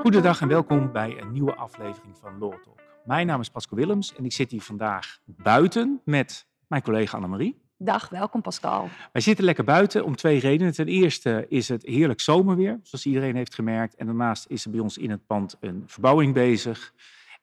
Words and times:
Goedendag 0.00 0.40
en 0.40 0.48
welkom 0.48 0.92
bij 0.92 1.20
een 1.20 1.32
nieuwe 1.32 1.54
aflevering 1.54 2.16
van 2.16 2.38
Law 2.38 2.52
Talk. 2.62 2.80
Mijn 3.04 3.26
naam 3.26 3.40
is 3.40 3.50
Pascal 3.50 3.78
Willems 3.78 4.14
en 4.14 4.24
ik 4.24 4.32
zit 4.32 4.50
hier 4.50 4.62
vandaag 4.62 5.18
buiten 5.24 6.00
met 6.04 6.46
mijn 6.66 6.82
collega 6.82 7.16
Annemarie. 7.16 7.62
Dag, 7.76 8.08
welkom 8.08 8.42
Pascal. 8.42 8.88
Wij 9.12 9.22
zitten 9.22 9.44
lekker 9.44 9.64
buiten 9.64 10.04
om 10.04 10.16
twee 10.16 10.40
redenen. 10.40 10.72
Ten 10.72 10.86
eerste 10.86 11.46
is 11.48 11.68
het 11.68 11.86
heerlijk 11.86 12.20
zomerweer, 12.20 12.80
zoals 12.82 13.06
iedereen 13.06 13.36
heeft 13.36 13.54
gemerkt. 13.54 13.94
En 13.94 14.06
daarnaast 14.06 14.46
is 14.48 14.64
er 14.64 14.70
bij 14.70 14.80
ons 14.80 14.98
in 14.98 15.10
het 15.10 15.26
pand 15.26 15.56
een 15.60 15.82
verbouwing 15.86 16.34
bezig. 16.34 16.92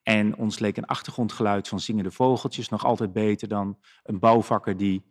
En 0.03 0.35
ons 0.35 0.59
leek 0.59 0.77
een 0.77 0.85
achtergrondgeluid 0.85 1.67
van 1.67 1.79
zingende 1.79 2.11
vogeltjes 2.11 2.69
nog 2.69 2.85
altijd 2.85 3.13
beter 3.13 3.47
dan 3.47 3.77
een 4.03 4.19
bouwvakker 4.19 4.77
die 4.77 5.03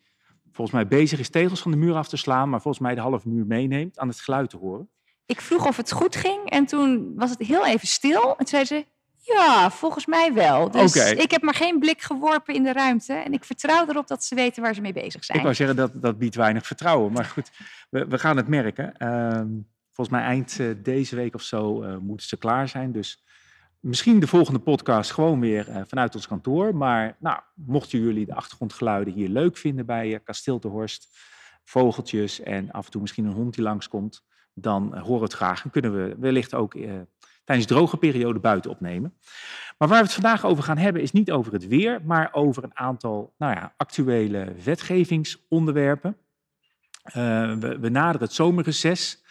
volgens 0.55 0.77
mij 0.77 0.87
bezig 0.87 1.19
is 1.19 1.29
tegels 1.29 1.61
van 1.61 1.71
de 1.71 1.77
muur 1.77 1.95
af 1.95 2.09
te 2.09 2.17
slaan, 2.17 2.49
maar 2.49 2.61
volgens 2.61 2.83
mij 2.83 2.95
de 2.95 3.01
halve 3.01 3.29
muur 3.29 3.47
meeneemt 3.47 3.99
aan 3.99 4.09
het 4.09 4.21
geluid 4.21 4.51
te 4.51 4.57
horen. 4.57 4.89
Ik 5.27 5.41
vroeg 5.41 5.67
of 5.67 5.77
het 5.77 5.93
goed 5.93 6.17
ging 6.17 6.51
en 6.51 6.67
toen 6.67 7.13
was 7.17 7.31
het 7.31 7.39
heel 7.39 7.67
even 7.67 7.89
stil. 7.89 8.31
En 8.31 8.37
toen 8.37 8.47
zei 8.47 8.65
ze, 8.65 8.85
ja, 9.25 9.71
volgens 9.71 10.07
mij 10.07 10.33
wel. 10.33 10.71
Dus 10.71 10.95
ik 10.97 11.31
heb 11.31 11.43
maar 11.43 11.55
geen 11.55 11.79
blik 11.79 12.03
geworpen 12.03 12.55
in 12.55 12.63
de 12.63 12.73
ruimte. 12.73 13.13
En 13.13 13.33
ik 13.33 13.45
vertrouw 13.45 13.89
erop 13.89 14.07
dat 14.07 14.25
ze 14.25 14.35
weten 14.35 14.63
waar 14.63 14.75
ze 14.75 14.81
mee 14.81 14.93
bezig 14.93 15.25
zijn. 15.25 15.39
Ik 15.39 15.45
wou 15.45 15.57
zeggen, 15.57 15.77
dat, 15.77 15.91
dat 15.95 16.19
biedt 16.19 16.35
weinig 16.35 16.67
vertrouwen. 16.67 17.13
Maar 17.13 17.25
goed, 17.25 17.51
we, 17.91 18.07
we 18.07 18.19
gaan 18.19 18.37
het 18.37 18.49
merken. 18.49 18.97
Ehm, 18.97 19.49
volgens 19.91 20.17
mij 20.17 20.27
eind 20.27 20.61
eh, 20.61 20.67
deze 20.83 21.17
week 21.17 21.35
of 21.35 21.43
zo 21.43 21.83
eh, 21.83 21.97
moeten 21.97 22.27
ze 22.27 22.37
klaar 22.37 22.69
zijn. 22.69 22.93
Dus 22.93 23.25
misschien 23.85 24.21
de 24.21 24.27
volgende 24.27 24.59
podcast 24.59 25.11
gewoon 25.13 25.41
weer 25.41 25.69
eh, 25.69 25.83
vanuit 25.87 26.15
ons 26.15 26.27
kantoor. 26.27 26.77
Maar 26.77 27.17
nou, 27.19 27.41
mochten 27.55 28.01
jullie 28.01 28.27
de 28.27 28.35
achtergrondgeluiden 28.35 29.15
hier 29.15 29.29
leuk 29.29 29.57
vinden 29.57 29.87
bij 29.87 30.15
eh, 30.15 30.21
Kasteel 30.25 30.61
de 30.61 30.69
Horst, 30.69 31.09
vogeltjes 31.65 32.41
en 32.41 32.71
af 32.71 32.85
en 32.85 32.91
toe 32.91 33.01
misschien 33.01 33.25
een 33.25 33.33
hond 33.33 33.55
die 33.55 33.65
langskomt, 33.65 34.25
dan 34.55 34.95
eh, 34.95 35.03
horen 35.03 35.19
we 35.19 35.25
het 35.25 35.33
graag. 35.33 35.65
En 35.65 35.71
kunnen 35.71 35.95
we 35.95 36.17
wellicht 36.19 36.55
ook 36.55 36.75
eh, 36.75 36.93
tijdens 37.45 37.69
droge 37.69 37.97
periode 37.97 38.39
buiten 38.39 38.71
opnemen. 38.71 39.15
Maar 39.79 39.89
waar 39.89 39.99
we 39.99 40.05
het 40.05 40.15
vandaag 40.15 40.45
over 40.45 40.65
gaan 40.65 40.79
hebben 40.79 41.03
is 41.03 41.13
niet 41.13 41.31
over 41.31 41.53
het 41.53 41.67
weer, 41.67 42.01
maar 42.05 42.29
over 42.33 42.65
een 42.65 42.77
aantal 42.77 43.35
nou 43.39 43.55
ja, 43.55 43.75
actuele 43.77 44.55
wetgevingsonderwerpen. 44.65 46.17
Eh, 47.03 47.13
we, 47.55 47.79
we 47.79 47.89
naderen 47.89 48.27
het 48.27 48.33
zomerreces. 48.33 49.23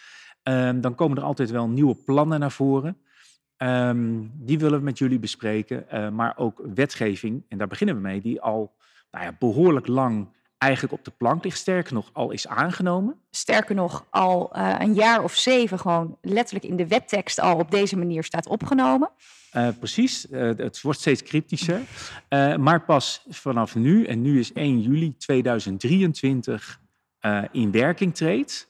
Ehm, 0.43 0.81
dan 0.81 0.95
komen 0.95 1.17
er 1.17 1.23
altijd 1.23 1.51
wel 1.51 1.67
nieuwe 1.67 1.95
plannen 1.95 2.39
naar 2.39 2.51
voren. 2.51 2.97
Ehm, 3.63 4.21
die 4.33 4.59
willen 4.59 4.79
we 4.79 4.85
met 4.85 4.97
jullie 4.97 5.19
bespreken, 5.19 5.89
eh, 5.89 6.09
maar 6.09 6.37
ook 6.37 6.61
wetgeving, 6.73 7.43
en 7.49 7.57
daar 7.57 7.67
beginnen 7.67 7.95
we 7.95 8.01
mee, 8.01 8.21
die 8.21 8.41
al 8.41 8.73
nou 9.11 9.25
ja, 9.25 9.35
behoorlijk 9.39 9.87
lang 9.87 10.27
eigenlijk 10.57 10.93
op 10.93 11.05
de 11.05 11.11
plank 11.11 11.43
ligt. 11.43 11.57
Sterker 11.57 11.93
nog, 11.93 12.09
al 12.13 12.31
is 12.31 12.47
aangenomen. 12.47 13.15
Sterker 13.31 13.75
nog, 13.75 14.05
al 14.09 14.53
eh, 14.53 14.75
een 14.79 14.93
jaar 14.93 15.23
of 15.23 15.33
zeven 15.33 15.79
gewoon 15.79 16.17
letterlijk 16.21 16.65
in 16.65 16.75
de 16.75 16.87
wettekst 16.87 17.39
al 17.39 17.57
op 17.57 17.71
deze 17.71 17.97
manier 17.97 18.23
staat 18.23 18.47
opgenomen. 18.47 19.09
Eh, 19.51 19.67
precies, 19.79 20.27
het 20.31 20.81
wordt 20.81 20.99
steeds 20.99 21.23
cryptischer. 21.23 21.81
Maar 22.59 22.81
pas 22.85 23.25
vanaf 23.29 23.75
nu, 23.75 24.05
en 24.05 24.21
nu 24.21 24.39
is 24.39 24.53
1 24.53 24.81
juli 24.81 25.17
2023, 25.17 26.81
eh, 27.23 27.43
in 27.51 27.71
werking 27.71 28.15
treedt. 28.15 28.69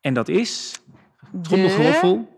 En 0.00 0.14
dat 0.14 0.28
is, 0.28 0.80
trommelgeroffel, 1.42 2.32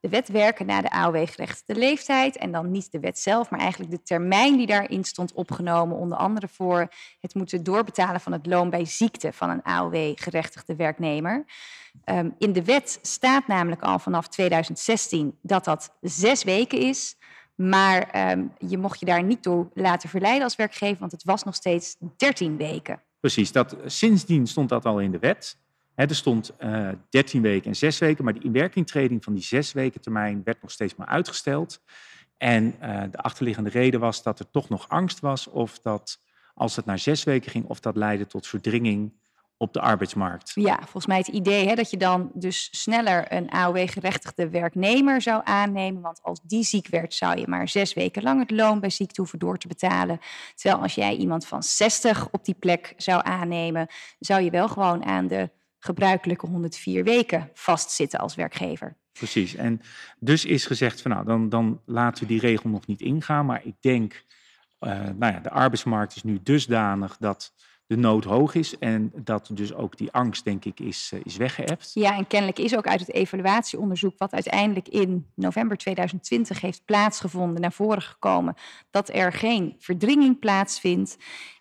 De, 0.00 0.08
wet 0.08 0.28
werken 0.28 0.66
na 0.66 0.80
de 0.80 0.90
AOW-gerechtigde 0.90 1.74
leeftijd. 1.74 2.36
En 2.36 2.52
dan 2.52 2.70
niet 2.70 2.92
de 2.92 3.00
wet 3.00 3.18
zelf, 3.18 3.50
maar 3.50 3.60
eigenlijk 3.60 3.90
de 3.90 4.02
termijn 4.02 4.56
die 4.56 4.66
daarin 4.66 5.04
stond 5.04 5.32
opgenomen. 5.32 5.96
Onder 5.96 6.18
andere 6.18 6.48
voor 6.48 6.88
het 7.20 7.34
moeten 7.34 7.64
doorbetalen 7.64 8.20
van 8.20 8.32
het 8.32 8.46
loon 8.46 8.70
bij 8.70 8.84
ziekte 8.84 9.32
van 9.32 9.50
een 9.50 9.62
AOW-gerechtigde 9.62 10.76
werknemer. 10.76 11.44
Ehm, 12.04 12.30
in 12.38 12.52
de 12.52 12.64
wet 12.64 12.98
staat 13.02 13.46
namelijk 13.46 13.82
al 13.82 13.98
vanaf 13.98 14.28
2016 14.28 15.38
dat 15.42 15.64
dat 15.64 15.96
zes 16.00 16.44
weken 16.44 16.78
is. 16.78 17.16
Maar 17.54 18.10
ehm, 18.10 18.44
je 18.58 18.78
mocht 18.78 19.00
je 19.00 19.06
daar 19.06 19.22
niet 19.22 19.42
door 19.42 19.70
laten 19.74 20.08
verleiden 20.08 20.42
als 20.42 20.56
werkgever, 20.56 20.98
want 20.98 21.12
het 21.12 21.24
was 21.24 21.44
nog 21.44 21.54
steeds 21.54 21.96
13 22.16 22.56
weken. 22.56 23.02
precies. 23.20 23.52
Dat, 23.52 23.76
sindsdien 23.86 24.46
stond 24.46 24.68
dat 24.68 24.84
al 24.84 25.00
in 25.00 25.10
de 25.10 25.18
wet. 25.18 25.58
Er 26.06 26.14
stond 26.14 26.56
eh 26.56 26.88
13 27.10 27.42
weken 27.42 27.66
en 27.66 27.76
6 27.76 27.98
weken, 27.98 28.24
maar 28.24 28.34
de 28.34 28.44
inwerkingtreding 28.44 29.24
van 29.24 29.34
die 29.34 29.42
6 29.42 29.72
weken 29.72 30.00
termijn 30.00 30.40
werd 30.44 30.62
nog 30.62 30.70
steeds 30.70 30.96
maar 30.96 31.06
uitgesteld. 31.06 31.80
En 32.36 32.76
eh, 32.80 33.02
de 33.10 33.18
achterliggende 33.18 33.70
reden 33.70 34.00
was 34.00 34.22
dat 34.22 34.38
er 34.38 34.50
toch 34.50 34.68
nog 34.68 34.88
angst 34.88 35.20
was 35.20 35.46
of 35.46 35.78
dat 35.78 36.18
als 36.54 36.76
het 36.76 36.84
naar 36.84 36.98
6 36.98 37.24
weken 37.24 37.50
ging, 37.50 37.64
of 37.64 37.80
dat 37.80 37.96
leidde 37.96 38.26
tot 38.26 38.46
verdringing 38.46 39.12
op 39.56 39.72
de 39.72 39.80
arbeidsmarkt. 39.80 40.52
Ja, 40.54 40.76
volgens 40.76 41.06
mij 41.06 41.18
het 41.18 41.28
idee 41.28 41.68
hè, 41.68 41.74
dat 41.74 41.90
je 41.90 41.96
dan 41.96 42.30
dus 42.34 42.68
sneller 42.70 43.32
een 43.32 43.50
AOW-gerechtigde 43.50 44.48
werknemer 44.48 45.22
zou 45.22 45.40
aannemen. 45.44 46.02
Want 46.02 46.22
als 46.22 46.40
die 46.42 46.64
ziek 46.64 46.88
werd, 46.88 47.14
zou 47.14 47.38
je 47.38 47.48
maar 47.48 47.68
zes 47.68 47.94
weken 47.94 48.22
lang 48.22 48.40
het 48.40 48.50
loon 48.50 48.80
bij 48.80 48.90
ziekte 48.90 49.20
hoeven 49.20 49.38
door 49.38 49.58
te 49.58 49.68
betalen. 49.68 50.20
Terwijl 50.54 50.82
als 50.82 50.94
jij 50.94 51.16
iemand 51.16 51.46
van 51.46 51.62
60 51.62 52.28
op 52.30 52.44
die 52.44 52.54
plek 52.54 52.94
zou 52.96 53.20
aannemen, 53.24 53.86
zou 54.18 54.42
je 54.42 54.50
wel 54.50 54.68
gewoon 54.68 55.04
aan 55.04 55.26
de 55.26 55.50
gebruikelijke 55.78 56.46
104 56.46 57.04
weken 57.04 57.50
vastzitten 57.54 58.18
als 58.18 58.34
werkgever. 58.34 58.96
Precies. 59.12 59.54
En 59.54 59.80
dus 60.18 60.44
is 60.44 60.66
gezegd 60.66 61.02
van 61.02 61.10
nou, 61.10 61.24
dan, 61.24 61.48
dan 61.48 61.80
laten 61.84 62.22
we 62.22 62.28
die 62.28 62.40
regel 62.40 62.70
nog 62.70 62.86
niet 62.86 63.00
ingaan. 63.00 63.46
Maar 63.46 63.64
ik 63.64 63.74
denk, 63.80 64.24
eh, 64.78 64.90
nou 64.90 65.32
ja, 65.32 65.40
de 65.40 65.50
arbeidsmarkt 65.50 66.16
is 66.16 66.22
nu 66.22 66.40
dusdanig 66.42 67.16
dat 67.16 67.54
de 67.88 67.96
nood 67.96 68.24
hoog 68.24 68.54
is. 68.54 68.78
En 68.78 69.12
dat 69.14 69.50
dus 69.52 69.74
ook 69.74 69.96
die 69.96 70.12
angst, 70.12 70.44
denk 70.44 70.64
ik, 70.64 70.80
is, 70.80 71.10
eh, 71.14 71.20
is 71.22 71.36
weggeëpt. 71.36 71.90
Ja, 71.94 72.16
en 72.16 72.26
kennelijk 72.26 72.58
is 72.58 72.76
ook 72.76 72.86
uit 72.86 73.00
het 73.00 73.12
evaluatieonderzoek, 73.12 74.18
wat 74.18 74.32
uiteindelijk 74.32 74.88
in 74.88 75.26
november 75.34 75.76
2020 75.76 76.60
heeft 76.60 76.84
plaatsgevonden, 76.84 77.60
naar 77.60 77.72
voren 77.72 78.02
gekomen 78.02 78.54
dat 78.90 79.08
er 79.08 79.32
geen 79.32 79.74
verdringing 79.78 80.38
plaatsvindt. 80.38 81.16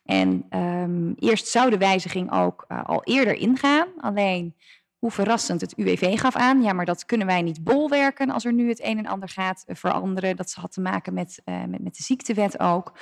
En 0.05 0.45
ehm, 0.49 1.11
eerst 1.15 1.47
zou 1.47 1.69
de 1.69 1.77
wijziging 1.77 2.31
ook 2.31 2.65
eh, 2.67 2.83
al 2.83 3.03
eerder 3.03 3.33
ingaan. 3.33 3.87
Alleen, 3.97 4.55
hoe 4.97 5.11
verrassend, 5.11 5.61
het 5.61 5.77
UWV 5.77 6.19
gaf 6.19 6.35
aan, 6.35 6.61
ja, 6.61 6.73
maar 6.73 6.85
dat 6.85 7.05
kunnen 7.05 7.27
wij 7.27 7.41
niet 7.41 7.63
bolwerken 7.63 8.29
als 8.29 8.45
er 8.45 8.53
nu 8.53 8.69
het 8.69 8.83
een 8.83 8.97
en 8.97 9.05
ander 9.05 9.29
gaat 9.29 9.63
veranderen. 9.67 10.35
Dat 10.35 10.53
had 10.53 10.71
te 10.71 10.81
maken 10.81 11.13
met, 11.13 11.41
eh, 11.43 11.63
met, 11.63 11.83
met 11.83 11.95
de 11.95 12.03
ziektewet 12.03 12.59
ook. 12.59 12.93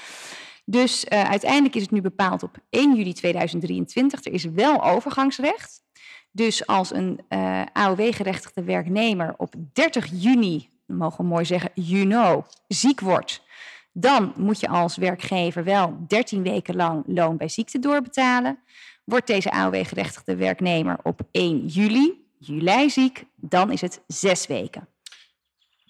Dus 0.66 1.04
eh, 1.04 1.24
uiteindelijk 1.24 1.76
is 1.76 1.82
het 1.82 1.92
nu 1.92 2.02
bepaald 2.02 2.44
op 2.44 2.58
1 2.70 2.96
juli 2.96 3.14
2023. 3.14 4.26
Er 4.26 4.34
is 4.34 4.44
wel 4.44 4.84
overgangsrecht. 4.84 5.84
Dus 6.32 6.68
als 6.68 6.94
een 6.94 7.20
eh, 7.28 7.62
AOW-gerechtigde 7.74 8.64
werknemer 8.64 9.34
op 9.38 9.54
30 9.74 10.10
juni, 10.12 10.70
mogen 10.86 11.18
we 11.18 11.30
mooi 11.30 11.46
zeggen, 11.46 11.72
juni, 11.74 12.42
ziek 12.68 13.00
wordt, 13.00 13.44
dan 13.92 14.34
moet 14.36 14.60
je 14.60 14.68
als 14.68 14.98
werkgever 14.98 15.64
wel 15.64 15.98
13 16.08 16.44
weken 16.44 16.76
lang 16.76 17.04
loon 17.08 17.38
bij 17.38 17.50
ziekte 17.50 17.80
doorbetalen. 17.80 18.60
Wordt 19.04 19.28
deze 19.28 19.52
AOW-gerechtigde 19.52 20.36
werknemer 20.36 20.98
op 21.04 21.22
1 21.32 21.66
juli, 21.66 22.26
juli 22.38 22.90
ziek, 22.90 23.26
dan 23.36 23.72
is 23.72 23.82
het 23.82 24.02
zes 24.08 24.48
weken. 24.48 24.88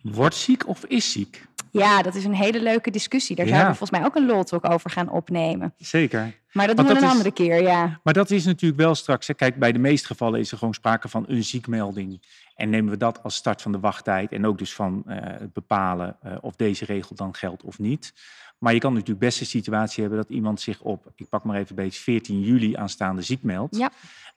Wordt 0.02 0.36
ziek 0.36 0.68
of 0.68 0.86
is 0.86 1.12
ziek? 1.12 1.46
Ja, 1.80 2.02
dat 2.02 2.16
is 2.16 2.26
een 2.26 2.34
hele 2.34 2.62
leuke 2.62 2.92
discussie. 2.92 3.36
Daar 3.36 3.46
Ja. 3.46 3.52
zouden 3.52 3.72
we 3.72 3.78
volgens 3.78 4.00
mij 4.00 4.08
ook 4.10 4.16
een 4.16 4.26
loltalk 4.26 4.70
over 4.70 4.90
gaan 4.90 5.10
opnemen. 5.10 5.74
Zeker. 5.78 6.20
Maar 6.52 6.68
dat 6.68 6.76
Want 6.76 6.88
doen 6.88 6.88
we 6.88 6.94
dat 7.04 7.12
een 7.12 7.18
is- 7.20 7.26
andere 7.26 7.32
keer, 7.34 7.62
ja. 7.62 8.00
Maar 8.04 8.14
dat 8.14 8.32
is 8.32 8.46
natuurlijk 8.46 8.82
wel 8.82 8.96
straks. 8.96 9.28
Hè. 9.28 9.34
Kijk, 9.34 9.60
bij 9.60 9.72
de 9.72 9.80
meeste 9.80 10.08
gevallen 10.08 10.40
is 10.40 10.52
er 10.52 10.58
gewoon 10.58 10.74
sprake 10.74 11.08
van 11.10 11.24
een 11.28 11.44
ziekmelding. 11.44 12.22
En 12.56 12.70
nemen 12.70 12.92
we 12.92 12.98
dat 12.98 13.24
als 13.24 13.36
start 13.36 13.62
van 13.62 13.72
de 13.72 13.80
wachttijd. 13.80 14.32
En 14.32 14.46
ook 14.46 14.58
dus 14.58 14.74
van 14.74 15.04
eh, 15.06 15.18
het 15.22 15.54
bepalen 15.54 16.18
eh, 16.22 16.38
of 16.42 16.56
deze 16.56 16.86
regel 16.86 17.16
dan 17.16 17.36
geldt 17.36 17.64
of 17.64 17.80
niet. 17.80 18.14
Maar 18.60 18.74
je 18.74 18.80
kan 18.80 18.94
natuurlijk 18.94 19.20
best 19.20 19.40
een 19.40 19.46
situatie 19.46 20.02
hebben 20.04 20.20
dat 20.22 20.30
iemand 20.30 20.62
zich 20.62 20.82
op, 20.82 21.12
ik 21.16 21.30
pak 21.30 21.44
maar 21.44 21.58
even 21.58 21.76
beetje, 21.76 22.02
14 22.02 22.42
juli 22.42 22.76
aanstaande 22.76 23.22
ziek 23.22 23.44
meldt. 23.44 23.76
Ja. 23.76 23.92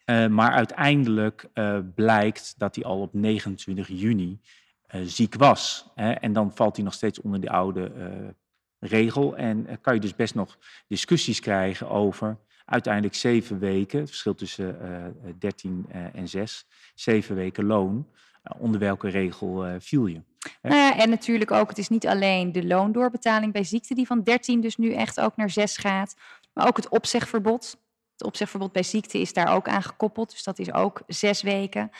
Eh, 0.05 0.27
maar 0.27 0.51
uiteindelijk 0.53 1.49
blijkt 1.95 2.55
dat 2.57 2.75
hij 2.75 2.85
al 2.85 3.01
op 3.01 3.15
29 3.15 3.89
juni 3.89 4.41
ziek 4.89 5.35
was. 5.35 5.91
Hè. 5.95 6.13
En 6.13 6.33
dan 6.33 6.53
valt 6.55 6.77
hij 6.77 6.85
nog 6.85 6.95
steeds 6.95 7.21
onder 7.21 7.41
de 7.41 7.51
oude 7.51 7.93
eh, 7.93 8.89
regel. 8.89 9.37
En 9.37 9.67
eh, 9.67 9.77
kan 9.81 9.95
je 9.95 10.01
dus 10.01 10.15
best 10.15 10.35
nog 10.35 10.59
discussies 10.87 11.41
krijgen 11.41 11.89
over 11.89 12.39
uiteindelijk 12.65 13.15
zeven 13.15 13.59
weken, 13.59 14.07
verschil 14.07 14.35
tussen 14.35 14.81
eh, 14.81 15.33
13 15.39 15.87
eh, 15.89 16.15
en 16.15 16.29
6, 16.29 16.67
zeven 16.95 17.35
weken 17.35 17.65
loon. 17.65 18.07
Eh, 18.43 18.61
onder 18.61 18.81
welke 18.81 19.09
regel 19.09 19.65
eh, 19.65 19.75
viel 19.79 20.07
je? 20.07 20.23
Nou 20.63 20.77
ja, 20.77 20.99
en 20.99 21.11
natuurlijk 21.11 21.51
ook, 21.51 21.69
het 21.69 21.79
is 21.79 21.89
niet 21.89 22.07
alleen 22.07 22.53
de 22.53 22.67
loondoorbetaling 22.67 23.53
bij 23.53 23.65
ziekte 23.65 23.95
die 23.95 24.07
van 24.07 24.23
13 24.23 24.61
dus 24.61 24.77
nu 24.77 24.93
echt 24.93 25.21
ook 25.21 25.37
naar 25.37 25.51
6 25.51 25.77
gaat, 25.77 26.17
maar 26.53 26.67
ook 26.67 26.77
het 26.77 26.89
opzegverbod. 26.89 27.77
Het 28.13 28.27
opzegverbod 28.27 28.73
bij 28.73 28.83
ziekte 28.83 29.19
is 29.19 29.33
daar 29.33 29.55
ook 29.55 29.69
aan 29.69 29.83
gekoppeld, 29.83 30.31
dus 30.31 30.45
dat 30.45 30.59
is 30.59 30.73
ook 30.73 31.03
zes 31.07 31.43
weken. 31.43 31.91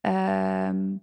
Ehm, 0.00 0.96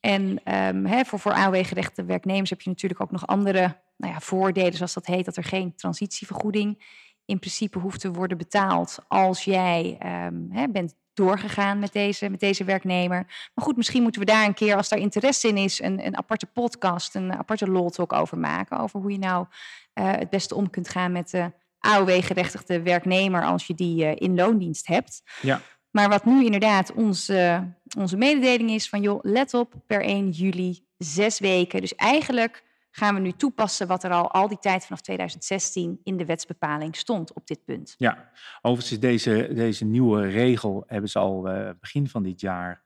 en 0.00 0.40
ehm, 0.44 0.84
hè, 0.84 1.04
voor, 1.04 1.18
voor 1.18 1.32
AOW-gerechte 1.32 2.04
werknemers 2.04 2.50
heb 2.50 2.60
je 2.60 2.70
natuurlijk 2.70 3.00
ook 3.00 3.10
nog 3.10 3.26
andere 3.26 3.80
nou 3.96 4.12
ja, 4.12 4.20
voordelen, 4.20 4.72
zoals 4.72 4.94
dat 4.94 5.06
heet, 5.06 5.24
dat 5.24 5.36
er 5.36 5.44
geen 5.44 5.74
transitievergoeding 5.74 6.84
in 7.24 7.38
principe 7.38 7.78
hoeft 7.78 8.00
te 8.00 8.12
worden 8.12 8.38
betaald 8.38 8.98
als 9.08 9.44
jij 9.44 9.96
ehm, 9.98 10.50
hè, 10.50 10.68
bent 10.68 10.94
doorgegaan 11.14 11.78
met 11.78 11.92
deze, 11.92 12.28
met 12.28 12.40
deze 12.40 12.64
werknemer. 12.64 13.50
Maar 13.54 13.64
goed, 13.64 13.76
misschien 13.76 14.02
moeten 14.02 14.20
we 14.20 14.26
daar 14.26 14.46
een 14.46 14.54
keer, 14.54 14.76
als 14.76 14.88
daar 14.88 14.98
interesse 14.98 15.48
in 15.48 15.56
is, 15.56 15.80
een, 15.80 16.06
een 16.06 16.16
aparte 16.16 16.46
podcast, 16.46 17.14
een 17.14 17.32
aparte 17.32 17.70
law 17.70 17.88
talk 17.88 18.12
over 18.12 18.38
maken. 18.38 18.78
Over 18.78 19.00
hoe 19.00 19.12
je 19.12 19.18
nou 19.18 19.46
uh, 19.94 20.12
het 20.12 20.30
beste 20.30 20.54
om 20.54 20.70
kunt 20.70 20.88
gaan 20.88 21.12
met 21.12 21.30
de 21.30 21.52
AOW-gerechtigde 21.78 22.82
werknemer 22.82 23.44
als 23.44 23.66
je 23.66 23.74
die 23.74 24.04
uh, 24.04 24.12
in 24.14 24.34
loondienst 24.34 24.86
hebt. 24.86 25.22
Ja. 25.42 25.60
Maar 25.96 26.08
wat 26.08 26.24
nu 26.24 26.44
inderdaad 26.44 26.92
onze, 26.92 27.68
onze 27.98 28.16
mededeling 28.16 28.70
is 28.70 28.88
van 28.88 29.00
joh, 29.00 29.18
let 29.22 29.54
op, 29.54 29.74
per 29.86 30.02
1 30.02 30.30
juli 30.30 30.84
zes 30.98 31.38
weken. 31.38 31.80
Dus 31.80 31.94
eigenlijk 31.94 32.64
gaan 32.90 33.14
we 33.14 33.20
nu 33.20 33.32
toepassen 33.32 33.86
wat 33.86 34.04
er 34.04 34.10
al 34.10 34.30
al 34.30 34.48
die 34.48 34.58
tijd 34.58 34.84
vanaf 34.84 35.00
2016 35.00 36.00
in 36.04 36.16
de 36.16 36.24
wetsbepaling 36.24 36.96
stond 36.96 37.32
op 37.32 37.46
dit 37.46 37.64
punt. 37.64 37.94
Ja, 37.98 38.30
overigens 38.62 39.00
deze, 39.00 39.50
deze 39.54 39.84
nieuwe 39.84 40.28
regel 40.28 40.84
hebben 40.86 41.10
ze 41.10 41.18
al 41.18 41.48
uh, 41.48 41.70
begin 41.80 42.08
van 42.08 42.22
dit 42.22 42.40
jaar 42.40 42.84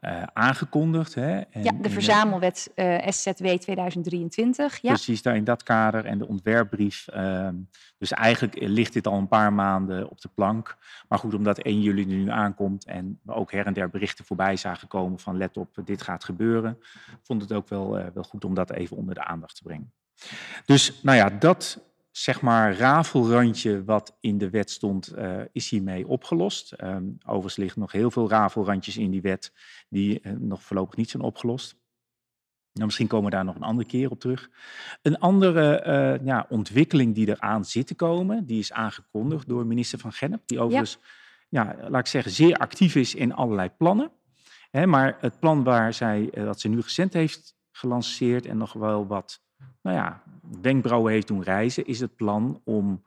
uh, 0.00 0.22
aangekondigd. 0.32 1.14
Hè? 1.14 1.40
En 1.40 1.62
ja, 1.62 1.72
de 1.72 1.90
verzamelwet 1.90 2.72
uh, 2.74 3.06
SZW 3.08 3.46
2023. 3.46 4.78
Ja. 4.82 4.88
Precies, 4.88 5.22
daar 5.22 5.36
in 5.36 5.44
dat 5.44 5.62
kader 5.62 6.04
en 6.04 6.18
de 6.18 6.28
ontwerpbrief. 6.28 7.06
Uh, 7.14 7.48
dus 7.98 8.12
eigenlijk 8.12 8.56
ligt 8.60 8.92
dit 8.92 9.06
al 9.06 9.18
een 9.18 9.28
paar 9.28 9.52
maanden 9.52 10.10
op 10.10 10.20
de 10.20 10.28
plank. 10.34 10.76
Maar 11.08 11.18
goed, 11.18 11.34
omdat 11.34 11.58
1 11.58 11.80
juli 11.80 12.04
nu 12.04 12.30
aankomt 12.30 12.84
en 12.84 13.20
we 13.22 13.32
ook 13.32 13.52
her 13.52 13.66
en 13.66 13.72
der 13.72 13.90
berichten 13.90 14.24
voorbij 14.24 14.56
zagen 14.56 14.88
komen 14.88 15.18
van 15.18 15.36
let 15.36 15.56
op, 15.56 15.80
dit 15.84 16.02
gaat 16.02 16.24
gebeuren, 16.24 16.78
vond 17.22 17.42
het 17.42 17.52
ook 17.52 17.68
wel, 17.68 17.98
uh, 17.98 18.06
wel 18.14 18.24
goed 18.24 18.44
om 18.44 18.54
dat 18.54 18.72
even 18.72 18.96
onder 18.96 19.14
de 19.14 19.24
aandacht 19.24 19.56
te 19.56 19.62
brengen. 19.62 19.92
Dus 20.64 21.02
nou 21.02 21.16
ja, 21.16 21.30
dat 21.30 21.87
zeg 22.22 22.40
maar 22.40 22.76
rafelrandje 22.76 23.84
wat 23.84 24.16
in 24.20 24.38
de 24.38 24.50
wet 24.50 24.70
stond, 24.70 25.16
uh, 25.16 25.40
is 25.52 25.70
hiermee 25.70 26.08
opgelost. 26.08 26.74
Um, 26.82 27.18
overigens 27.24 27.56
liggen 27.56 27.80
nog 27.80 27.92
heel 27.92 28.10
veel 28.10 28.28
rafelrandjes 28.28 28.96
in 28.96 29.10
die 29.10 29.20
wet 29.20 29.52
die 29.88 30.20
uh, 30.22 30.32
nog 30.32 30.62
voorlopig 30.62 30.96
niet 30.96 31.10
zijn 31.10 31.22
opgelost. 31.22 31.76
Nou, 32.72 32.86
misschien 32.86 33.06
komen 33.06 33.30
we 33.30 33.36
daar 33.36 33.44
nog 33.44 33.54
een 33.54 33.62
andere 33.62 33.88
keer 33.88 34.10
op 34.10 34.20
terug. 34.20 34.50
Een 35.02 35.18
andere 35.18 35.84
uh, 36.20 36.26
ja, 36.26 36.46
ontwikkeling 36.48 37.14
die 37.14 37.28
eraan 37.28 37.64
zit 37.64 37.86
te 37.86 37.94
komen, 37.94 38.46
die 38.46 38.58
is 38.58 38.72
aangekondigd 38.72 39.48
door 39.48 39.66
minister 39.66 39.98
van 39.98 40.12
Gennep, 40.12 40.42
die 40.46 40.60
overigens, 40.60 40.98
ja. 41.48 41.64
ja 41.64 41.88
laat 41.88 42.00
ik 42.00 42.06
zeggen, 42.06 42.32
zeer 42.32 42.56
actief 42.56 42.94
is 42.94 43.14
in 43.14 43.34
allerlei 43.34 43.70
plannen. 43.70 44.10
Hè, 44.70 44.86
maar 44.86 45.16
het 45.20 45.40
plan 45.40 45.64
waar 45.64 45.94
zij, 45.94 46.30
dat 46.34 46.60
ze 46.60 46.68
nu 46.68 46.80
recent 46.80 47.12
heeft 47.12 47.56
gelanceerd 47.70 48.46
en 48.46 48.56
nog 48.56 48.72
wel 48.72 49.06
wat 49.06 49.46
nou 49.82 49.96
ja, 49.96 50.22
wenkbrauwen 50.60 51.12
heeft 51.12 51.26
doen 51.26 51.42
reizen, 51.42 51.86
is 51.86 52.00
het 52.00 52.16
plan 52.16 52.60
om 52.64 53.02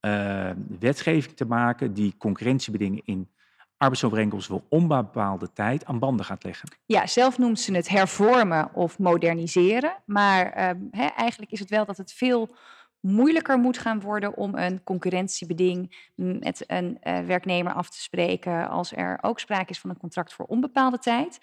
uh, 0.00 0.50
wetgeving 0.78 1.36
te 1.36 1.44
maken 1.44 1.94
die 1.94 2.14
concurrentiebedingen 2.18 3.02
in 3.04 3.28
arbeidsovereenkomsten 3.76 4.54
voor 4.54 4.64
onbepaalde 4.68 5.52
tijd 5.52 5.84
aan 5.84 5.98
banden 5.98 6.26
gaat 6.26 6.44
leggen. 6.44 6.68
Ja, 6.86 7.06
zelf 7.06 7.38
noemt 7.38 7.60
ze 7.60 7.74
het 7.74 7.88
hervormen 7.88 8.74
of 8.74 8.98
moderniseren. 8.98 10.02
Maar 10.04 10.76
hè, 10.90 11.06
eigenlijk 11.06 11.52
is 11.52 11.60
het 11.60 11.70
wel 11.70 11.84
dat 11.84 11.96
het 11.96 12.12
veel 12.12 12.56
moeilijker 13.04 13.58
moet 13.58 13.78
gaan 13.78 14.00
worden 14.00 14.36
om 14.36 14.54
een 14.54 14.82
concurrentiebeding 14.84 16.08
met 16.14 16.64
een 16.66 16.98
uh, 17.02 17.18
werknemer 17.18 17.72
af 17.72 17.90
te 17.90 18.00
spreken 18.00 18.68
als 18.68 18.92
er 18.92 19.18
ook 19.20 19.40
sprake 19.40 19.70
is 19.70 19.80
van 19.80 19.90
een 19.90 19.96
contract 19.96 20.34
voor 20.34 20.44
onbepaalde 20.44 20.98
tijd. 20.98 21.38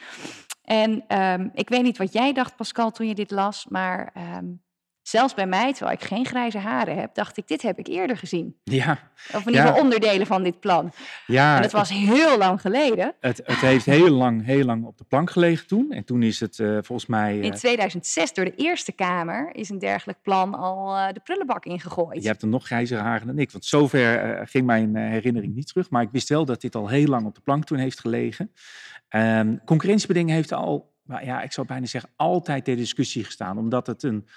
En 0.63 1.17
um, 1.17 1.51
ik 1.53 1.69
weet 1.69 1.83
niet 1.83 1.97
wat 1.97 2.13
jij 2.13 2.33
dacht, 2.33 2.55
Pascal, 2.55 2.91
toen 2.91 3.07
je 3.07 3.15
dit 3.15 3.31
las, 3.31 3.65
maar 3.69 4.13
um, 4.37 4.61
Zelfs 5.01 5.33
bij 5.33 5.47
mij, 5.47 5.73
terwijl 5.73 5.97
ik 5.97 6.03
geen 6.03 6.25
grijze 6.25 6.57
haren 6.57 6.97
heb, 6.97 7.15
dacht 7.15 7.37
ik, 7.37 7.47
dit 7.47 7.61
heb 7.61 7.79
ik 7.79 7.87
eerder 7.87 8.17
gezien. 8.17 8.55
Ja. 8.63 8.99
Of 9.33 9.41
in 9.41 9.47
ieder 9.47 9.61
geval 9.61 9.81
onderdelen 9.81 10.27
van 10.27 10.43
dit 10.43 10.59
plan. 10.59 10.91
Ja. 11.25 11.55
En 11.55 11.61
het 11.61 11.71
was 11.71 11.89
heel 11.89 12.37
lang 12.37 12.61
geleden. 12.61 13.15
Het, 13.19 13.41
het 13.45 13.59
heeft 13.59 13.85
heel 13.85 14.09
lang, 14.09 14.45
heel 14.45 14.65
lang 14.65 14.85
op 14.85 14.97
de 14.97 15.03
plank 15.03 15.29
gelegen 15.29 15.67
toen. 15.67 15.91
En 15.91 16.03
toen 16.03 16.23
is 16.23 16.39
het 16.39 16.57
uh, 16.57 16.77
volgens 16.81 17.05
mij... 17.05 17.37
Uh, 17.37 17.43
in 17.43 17.53
2006 17.53 18.33
door 18.33 18.45
de 18.45 18.55
Eerste 18.55 18.91
Kamer 18.91 19.55
is 19.55 19.69
een 19.69 19.79
dergelijk 19.79 20.21
plan 20.21 20.55
al 20.55 20.95
uh, 20.95 21.07
de 21.13 21.19
prullenbak 21.19 21.65
ingegooid. 21.65 22.21
Je 22.21 22.27
hebt 22.27 22.41
er 22.41 22.47
nog 22.47 22.65
grijzere 22.65 23.01
haren 23.01 23.27
dan 23.27 23.39
ik. 23.39 23.51
Want 23.51 23.65
zover 23.65 24.39
ging 24.47 24.65
mijn 24.65 24.95
herinnering 24.95 25.55
niet 25.55 25.67
terug. 25.67 25.89
Maar 25.89 26.01
ik 26.01 26.11
wist 26.11 26.29
wel 26.29 26.45
dat 26.45 26.61
dit 26.61 26.75
al 26.75 26.87
heel 26.87 27.07
lang 27.07 27.25
op 27.25 27.35
de 27.35 27.41
plank 27.41 27.65
toen 27.65 27.77
heeft 27.77 27.99
gelegen. 27.99 28.51
Um, 29.09 29.63
concurrentiebeding 29.65 30.29
heeft 30.29 30.51
al, 30.51 30.93
nou 31.03 31.25
ja, 31.25 31.41
ik 31.41 31.51
zou 31.51 31.67
bijna 31.67 31.85
zeggen, 31.85 32.09
altijd 32.15 32.65
ter 32.65 32.75
discussie 32.75 33.23
gestaan. 33.23 33.57
Omdat 33.57 33.87
het 33.87 34.03
een 34.03 34.27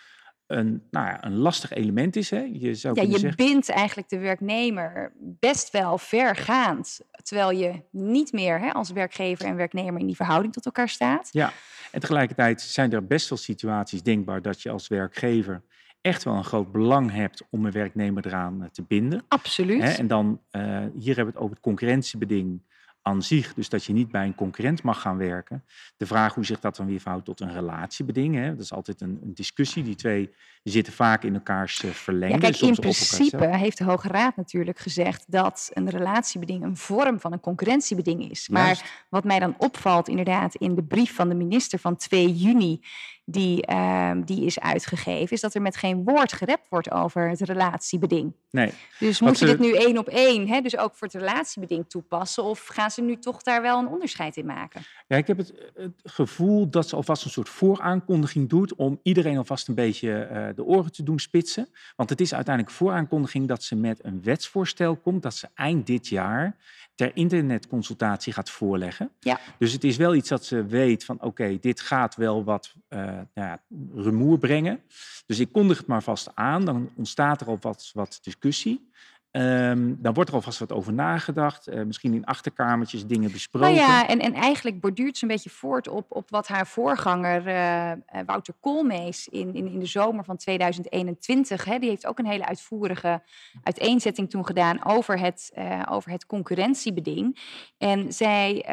een, 0.46 0.82
nou 0.91 1.06
ja, 1.06 1.25
een 1.25 1.37
lastig 1.37 1.73
element 1.73 2.17
is. 2.17 2.31
Hè? 2.31 2.50
Je, 2.52 2.75
zou 2.75 2.94
ja, 2.94 3.02
je 3.02 3.19
zeggen... 3.19 3.46
bindt 3.46 3.69
eigenlijk 3.69 4.08
de 4.08 4.19
werknemer 4.19 5.12
best 5.19 5.70
wel 5.70 5.99
vergaand. 5.99 7.00
Terwijl 7.23 7.50
je 7.50 7.82
niet 7.91 8.32
meer 8.32 8.61
hè, 8.61 8.73
als 8.73 8.91
werkgever 8.91 9.44
en 9.44 9.56
werknemer 9.56 10.00
in 10.00 10.06
die 10.06 10.17
verhouding 10.17 10.52
tot 10.52 10.64
elkaar 10.64 10.88
staat. 10.88 11.29
Ja, 11.32 11.52
en 11.91 12.00
tegelijkertijd 12.00 12.61
zijn 12.61 12.93
er 12.93 13.06
best 13.06 13.29
wel 13.29 13.38
situaties 13.38 14.02
denkbaar 14.02 14.43
dat 14.43 14.62
je 14.62 14.70
als 14.70 14.88
werkgever 14.88 15.62
echt 16.00 16.25
wel 16.25 16.35
een 16.35 16.44
groot 16.44 16.73
belang 16.73 17.12
hebt 17.12 17.43
om 17.50 17.67
een 17.67 17.73
werknemer 17.73 18.26
eraan 18.26 18.62
eh, 18.62 18.69
te 18.69 18.82
binden. 18.82 19.25
Absoluut. 19.29 19.82
Hè? 19.82 19.91
En 19.91 20.06
dan, 20.06 20.41
uh, 20.52 20.62
hier 20.99 21.17
hebben 21.17 21.25
we 21.25 21.31
het 21.31 21.37
over 21.37 21.50
het 21.50 21.61
concurrentiebeding 21.61 22.62
aan 23.06 23.22
zich, 23.22 23.54
dus 23.54 23.68
dat 23.68 23.84
je 23.84 23.92
niet 23.92 24.10
bij 24.10 24.26
een 24.26 24.34
concurrent 24.34 24.82
mag 24.82 25.00
gaan 25.00 25.16
werken. 25.16 25.64
De 25.96 26.06
vraag 26.06 26.34
hoe 26.34 26.44
zich 26.44 26.60
dat 26.60 26.76
dan 26.76 26.86
weer 26.86 27.00
verhoudt 27.00 27.24
tot 27.24 27.40
een 27.40 27.52
relatiebeding, 27.52 28.34
hè? 28.34 28.50
dat 28.50 28.64
is 28.64 28.72
altijd 28.72 29.00
een, 29.00 29.18
een 29.22 29.34
discussie. 29.34 29.82
Die 29.82 29.94
twee 29.94 30.30
zitten 30.62 30.92
vaak 30.92 31.22
in 31.22 31.34
elkaars 31.34 31.82
uh, 31.82 31.90
verlengde. 31.90 32.34
Ja, 32.34 32.50
kijk, 32.50 32.60
in 32.60 32.74
principe 32.74 33.56
heeft 33.56 33.78
de 33.78 33.84
Hoge 33.84 34.08
Raad 34.08 34.36
natuurlijk 34.36 34.78
gezegd 34.78 35.24
dat 35.28 35.70
een 35.72 35.90
relatiebeding 35.90 36.62
een 36.62 36.76
vorm 36.76 37.20
van 37.20 37.32
een 37.32 37.40
concurrentiebeding 37.40 38.30
is. 38.30 38.48
Maar 38.48 38.66
Juist. 38.66 38.84
wat 39.08 39.24
mij 39.24 39.38
dan 39.38 39.54
opvalt 39.58 40.08
inderdaad 40.08 40.54
in 40.54 40.74
de 40.74 40.84
brief 40.84 41.14
van 41.14 41.28
de 41.28 41.34
minister 41.34 41.78
van 41.78 41.96
2 41.96 42.34
juni 42.34 42.80
die, 43.24 43.70
uh, 43.70 44.10
die 44.24 44.44
is 44.44 44.60
uitgegeven, 44.60 45.30
is 45.30 45.40
dat 45.40 45.54
er 45.54 45.62
met 45.62 45.76
geen 45.76 46.04
woord 46.04 46.32
gerept 46.32 46.68
wordt 46.68 46.90
over 46.90 47.28
het 47.28 47.40
relatiebeding. 47.40 48.32
Nee. 48.50 48.72
Dus 48.98 49.20
moet 49.20 49.38
je 49.38 49.46
dit 49.46 49.58
nu 49.58 49.74
één 49.74 49.98
op 49.98 50.08
één, 50.08 50.48
hè, 50.48 50.60
dus 50.60 50.76
ook 50.76 50.94
voor 50.94 51.06
het 51.06 51.16
relatiebeding 51.16 51.88
toepassen, 51.88 52.44
of 52.44 52.66
gaan 52.66 52.90
ze 52.90 53.02
nu 53.02 53.18
toch 53.18 53.42
daar 53.42 53.62
wel 53.62 53.78
een 53.78 53.88
onderscheid 53.88 54.36
in 54.36 54.46
maken? 54.46 54.82
Ja, 55.06 55.16
ik 55.16 55.26
heb 55.26 55.36
het, 55.36 55.54
het 55.74 56.00
gevoel 56.04 56.70
dat 56.70 56.88
ze 56.88 56.96
alvast 56.96 57.24
een 57.24 57.30
soort 57.30 57.48
vooraankondiging 57.48 58.48
doet 58.48 58.74
om 58.74 59.00
iedereen 59.02 59.36
alvast 59.36 59.68
een 59.68 59.74
beetje 59.74 60.28
uh, 60.32 60.46
de 60.54 60.64
oren 60.64 60.92
te 60.92 61.02
doen 61.02 61.18
spitsen. 61.18 61.68
Want 61.96 62.10
het 62.10 62.20
is 62.20 62.34
uiteindelijk 62.34 62.74
vooraankondiging 62.74 63.48
dat 63.48 63.62
ze 63.62 63.76
met 63.76 64.04
een 64.04 64.22
wetsvoorstel 64.22 64.96
komt, 64.96 65.22
dat 65.22 65.34
ze 65.34 65.48
eind 65.54 65.86
dit 65.86 66.08
jaar 66.08 66.56
ter 66.94 67.11
internetconsultatie 67.14 68.32
gaat 68.32 68.50
voorleggen. 68.50 69.11
Ja. 69.20 69.41
Dus 69.58 69.73
het 69.73 69.85
is 69.85 69.96
wel 69.96 70.14
iets 70.14 70.29
dat 70.29 70.44
ze 70.44 70.67
weet 70.67 71.05
van 71.05 71.17
oké, 71.17 71.27
okay, 71.27 71.58
dit 71.60 71.81
gaat 71.81 72.15
wel 72.17 72.44
wat 72.44 72.74
uh, 72.89 72.98
nou 73.01 73.27
ja, 73.34 73.63
rumoer 73.94 74.39
brengen. 74.39 74.81
Dus 75.27 75.39
ik 75.39 75.53
kondig 75.53 75.79
het 75.79 75.86
maar 75.86 76.03
vast 76.03 76.31
aan, 76.34 76.65
dan 76.65 76.91
ontstaat 76.96 77.41
er 77.41 77.46
al 77.46 77.58
wat, 77.60 77.91
wat 77.93 78.19
discussie. 78.22 78.91
Um, 79.36 79.96
dan 80.00 80.14
wordt 80.14 80.31
er 80.31 80.36
alvast 80.36 80.58
wat 80.58 80.72
over 80.72 80.93
nagedacht. 80.93 81.69
Uh, 81.69 81.82
misschien 81.82 82.14
in 82.14 82.24
achterkamertjes 82.24 83.06
dingen 83.06 83.32
besproken. 83.32 83.74
Nou 83.74 83.81
ja, 83.81 84.08
en, 84.08 84.19
en 84.19 84.34
eigenlijk 84.34 84.81
borduurt 84.81 85.17
ze 85.17 85.24
een 85.24 85.31
beetje 85.31 85.50
voort 85.50 85.88
op, 85.88 86.06
op 86.08 86.31
wat 86.31 86.48
haar 86.48 86.67
voorganger 86.67 87.46
uh, 87.46 88.22
Wouter 88.26 88.55
Koolmees 88.60 89.29
in, 89.29 89.55
in, 89.55 89.67
in 89.67 89.79
de 89.79 89.86
zomer 89.86 90.24
van 90.24 90.36
2021. 90.36 91.64
Hè, 91.64 91.79
die 91.79 91.88
heeft 91.88 92.06
ook 92.06 92.19
een 92.19 92.26
hele 92.26 92.46
uitvoerige 92.46 93.22
uiteenzetting 93.62 94.31
toen 94.31 94.46
gedaan 94.46 94.84
over 94.84 95.19
het, 95.19 95.53
uh, 95.58 95.82
over 95.91 96.10
het 96.10 96.26
concurrentiebeding. 96.26 97.38
En 97.79 98.12
zij, 98.12 98.64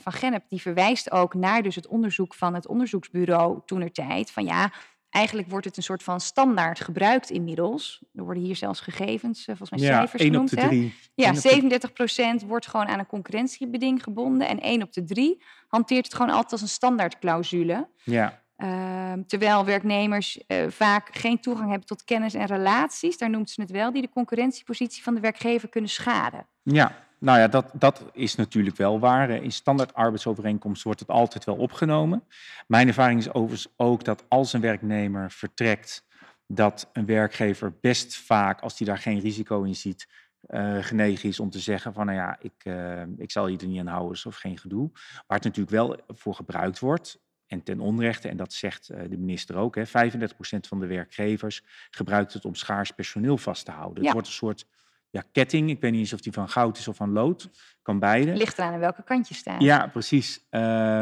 Van 0.00 0.12
Gennep, 0.12 0.44
die 0.48 0.60
verwijst 0.60 1.10
ook 1.10 1.34
naar 1.34 1.62
dus 1.62 1.74
het 1.74 1.86
onderzoek 1.86 2.34
van 2.34 2.54
het 2.54 2.66
onderzoeksbureau 2.66 3.60
toenertijd. 3.66 4.30
Van 4.30 4.44
ja, 4.44 4.72
Eigenlijk 5.12 5.48
wordt 5.50 5.66
het 5.66 5.76
een 5.76 5.82
soort 5.82 6.02
van 6.02 6.20
standaard 6.20 6.80
gebruikt 6.80 7.30
inmiddels. 7.30 8.02
Er 8.14 8.24
worden 8.24 8.42
hier 8.42 8.56
zelfs 8.56 8.80
gegevens, 8.80 9.44
volgens 9.44 9.70
mij 9.70 9.78
ja, 9.78 9.96
cijfers 9.96 10.22
genoemd. 10.22 10.52
Op 10.52 10.58
de 10.58 10.66
drie. 10.66 10.94
Ja, 11.14 11.34
37 11.34 11.92
procent 11.92 12.42
wordt 12.42 12.66
gewoon 12.66 12.86
aan 12.86 12.98
een 12.98 13.06
concurrentiebeding 13.06 14.02
gebonden. 14.02 14.48
En 14.48 14.60
1 14.60 14.82
op 14.82 14.92
de 14.92 15.04
3 15.04 15.42
hanteert 15.68 16.04
het 16.04 16.14
gewoon 16.14 16.30
altijd 16.30 16.52
als 16.52 16.60
een 16.60 16.68
standaardclausule. 16.68 17.88
Ja. 18.02 18.42
Uh, 18.56 19.12
terwijl 19.26 19.64
werknemers 19.64 20.42
uh, 20.48 20.64
vaak 20.68 21.08
geen 21.12 21.40
toegang 21.40 21.68
hebben 21.68 21.86
tot 21.86 22.04
kennis 22.04 22.34
en 22.34 22.46
relaties, 22.46 23.18
daar 23.18 23.30
noemt 23.30 23.50
ze 23.50 23.60
het 23.60 23.70
wel, 23.70 23.92
die 23.92 24.02
de 24.02 24.08
concurrentiepositie 24.08 25.02
van 25.02 25.14
de 25.14 25.20
werkgever 25.20 25.68
kunnen 25.68 25.90
schaden. 25.90 26.46
Ja, 26.62 26.96
nou 27.22 27.38
ja, 27.38 27.48
dat, 27.48 27.70
dat 27.72 28.04
is 28.12 28.34
natuurlijk 28.34 28.76
wel 28.76 28.98
waar. 28.98 29.30
In 29.30 29.52
standaard 29.52 29.94
arbeidsovereenkomst 29.94 30.82
wordt 30.82 31.00
het 31.00 31.08
altijd 31.08 31.44
wel 31.44 31.56
opgenomen. 31.56 32.24
Mijn 32.66 32.88
ervaring 32.88 33.20
is 33.20 33.32
overigens 33.32 33.72
ook 33.76 34.04
dat 34.04 34.24
als 34.28 34.52
een 34.52 34.60
werknemer 34.60 35.30
vertrekt, 35.30 36.04
dat 36.46 36.90
een 36.92 37.06
werkgever 37.06 37.74
best 37.80 38.16
vaak, 38.16 38.60
als 38.60 38.78
hij 38.78 38.86
daar 38.86 38.98
geen 38.98 39.20
risico 39.20 39.62
in 39.62 39.76
ziet, 39.76 40.08
uh, 40.48 40.76
genegen 40.80 41.28
is 41.28 41.40
om 41.40 41.50
te 41.50 41.58
zeggen 41.58 41.92
van, 41.92 42.06
nou 42.06 42.18
ja, 42.18 42.36
ik, 42.40 42.64
uh, 42.64 43.02
ik 43.16 43.30
zal 43.30 43.46
je 43.46 43.58
er 43.58 43.66
niet 43.66 43.80
aan 43.80 43.86
houden 43.86 44.26
of 44.26 44.36
geen 44.36 44.58
gedoe. 44.58 44.90
Waar 45.26 45.38
het 45.38 45.44
natuurlijk 45.44 45.76
wel 45.76 45.96
voor 46.08 46.34
gebruikt 46.34 46.78
wordt, 46.78 47.20
en 47.46 47.62
ten 47.62 47.80
onrechte, 47.80 48.28
en 48.28 48.36
dat 48.36 48.52
zegt 48.52 48.86
de 48.86 49.18
minister 49.18 49.56
ook, 49.56 49.74
hè, 49.74 49.86
35% 49.86 50.66
van 50.68 50.80
de 50.80 50.86
werkgevers 50.86 51.62
gebruikt 51.90 52.32
het 52.32 52.44
om 52.44 52.54
schaars 52.54 52.90
personeel 52.90 53.38
vast 53.38 53.64
te 53.64 53.70
houden. 53.70 53.98
Ja. 53.98 54.04
Het 54.04 54.12
wordt 54.12 54.28
een 54.28 54.34
soort 54.34 54.66
ja, 55.12 55.22
ketting. 55.32 55.70
Ik 55.70 55.80
weet 55.80 55.90
niet 55.90 56.00
eens 56.00 56.12
of 56.12 56.20
die 56.20 56.32
van 56.32 56.48
goud 56.48 56.78
is 56.78 56.88
of 56.88 56.96
van 56.96 57.12
lood. 57.12 57.50
Kan 57.82 57.98
beide. 57.98 58.32
Ligt 58.36 58.58
eraan 58.58 58.72
aan 58.72 58.78
welke 58.78 59.02
kant 59.02 59.28
je 59.28 59.34
staat. 59.34 59.62
Ja, 59.62 59.86
precies. 59.86 60.46
eh, 60.50 60.60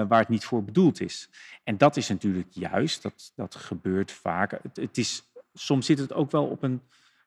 waar 0.09 0.19
het 0.19 0.29
niet 0.29 0.45
voor 0.45 0.64
bedoeld 0.64 1.00
is. 1.00 1.29
En 1.64 1.79
dat 1.79 1.97
is 1.97 2.09
natuurlijk 2.09 2.47
juist, 2.50 3.02
dat, 3.02 3.33
dat 3.37 3.55
gebeurt 3.55 4.12
vaker. 4.12 4.59
Het, 4.62 4.76
het 4.76 4.99
is, 4.99 5.23
soms 5.55 5.87
zit 5.87 5.99
het 5.99 6.12
ook 6.12 6.31
wel 6.31 6.47
op 6.47 6.62
een, 6.62 6.83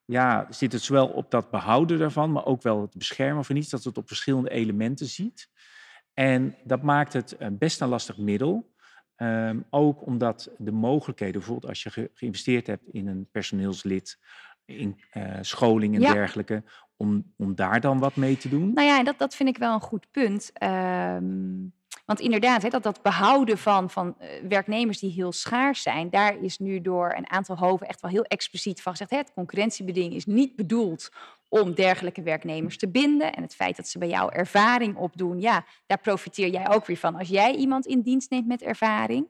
ja, 0.05 0.47
zit 0.49 0.71
het 0.71 0.81
zowel 0.81 1.07
op 1.07 1.31
dat 1.31 1.49
behouden 1.51 1.99
daarvan, 1.99 2.31
maar 2.31 2.45
ook 2.45 2.61
wel 2.61 2.81
het 2.81 2.97
beschermen 2.97 3.45
van 3.45 3.55
iets, 3.55 3.69
dat 3.69 3.83
het 3.83 3.97
op 3.97 4.07
verschillende 4.07 4.49
elementen 4.49 5.05
ziet. 5.05 5.49
En 6.13 6.55
dat 6.63 6.81
maakt 6.81 7.13
het 7.13 7.37
eh, 7.37 7.47
best 7.51 7.81
een 7.81 7.87
lastig 7.87 8.17
middel. 8.17 8.71
Ehm, 9.15 9.59
ook 9.69 10.05
omdat 10.05 10.49
de 10.57 10.71
mogelijkheden, 10.71 11.35
bijvoorbeeld 11.39 11.69
als 11.69 11.83
je 11.83 11.89
ge- 11.89 12.11
geïnvesteerd 12.13 12.67
hebt 12.67 12.87
in 12.91 13.07
een 13.07 13.27
personeelslid, 13.31 14.19
in 14.65 14.99
eh, 15.11 15.37
scholing 15.41 15.95
en 15.95 16.01
Ja. 16.01 16.13
dergelijke, 16.13 16.63
om, 16.97 17.33
om 17.37 17.55
daar 17.55 17.81
dan 17.81 17.99
wat 17.99 18.15
mee 18.15 18.37
te 18.37 18.49
doen. 18.49 18.73
Nou 18.73 18.87
ja, 18.87 18.99
en 18.99 19.05
dat, 19.05 19.17
dat 19.17 19.35
vind 19.35 19.49
ik 19.49 19.57
wel 19.57 19.73
een 19.73 19.81
goed 19.81 20.07
punt. 20.11 20.51
Ehm, 20.53 21.55
want 22.05 22.19
inderdaad, 22.19 22.61
hè, 22.61 22.69
dat, 22.69 22.83
dat 22.83 23.01
behouden 23.01 23.57
van, 23.57 23.89
van 23.89 24.15
eh, 24.19 24.29
werknemers 24.49 24.99
die 24.99 25.11
heel 25.11 25.31
schaars 25.31 25.81
zijn, 25.81 26.09
daar 26.09 26.43
is 26.43 26.57
nu 26.57 26.81
door 26.81 27.13
een 27.17 27.29
aantal 27.29 27.57
hoven 27.57 27.87
echt 27.87 28.01
wel 28.01 28.11
heel 28.11 28.23
expliciet 28.23 28.81
van 28.81 28.91
gezegd. 28.91 29.11
Hè, 29.11 29.17
het 29.17 29.33
concurrentiebeding 29.33 30.13
is 30.13 30.25
niet 30.25 30.55
bedoeld 30.55 31.09
om 31.61 31.73
dergelijke 31.73 32.21
werknemers 32.21 32.77
te 32.77 32.89
binden. 32.89 33.33
En 33.33 33.41
het 33.41 33.55
feit 33.55 33.75
dat 33.75 33.87
ze 33.87 33.97
bij 33.97 34.07
jou 34.07 34.33
ervaring 34.33 34.95
opdoen, 34.95 35.39
ja, 35.39 35.65
daar 35.85 35.99
profiteer 35.99 36.47
jij 36.47 36.69
ook 36.69 36.85
weer 36.85 36.97
van 36.97 37.15
als 37.15 37.27
jij 37.27 37.55
iemand 37.55 37.85
in 37.85 38.01
dienst 38.01 38.29
neemt 38.29 38.47
met 38.47 38.61
ervaring. 38.61 39.27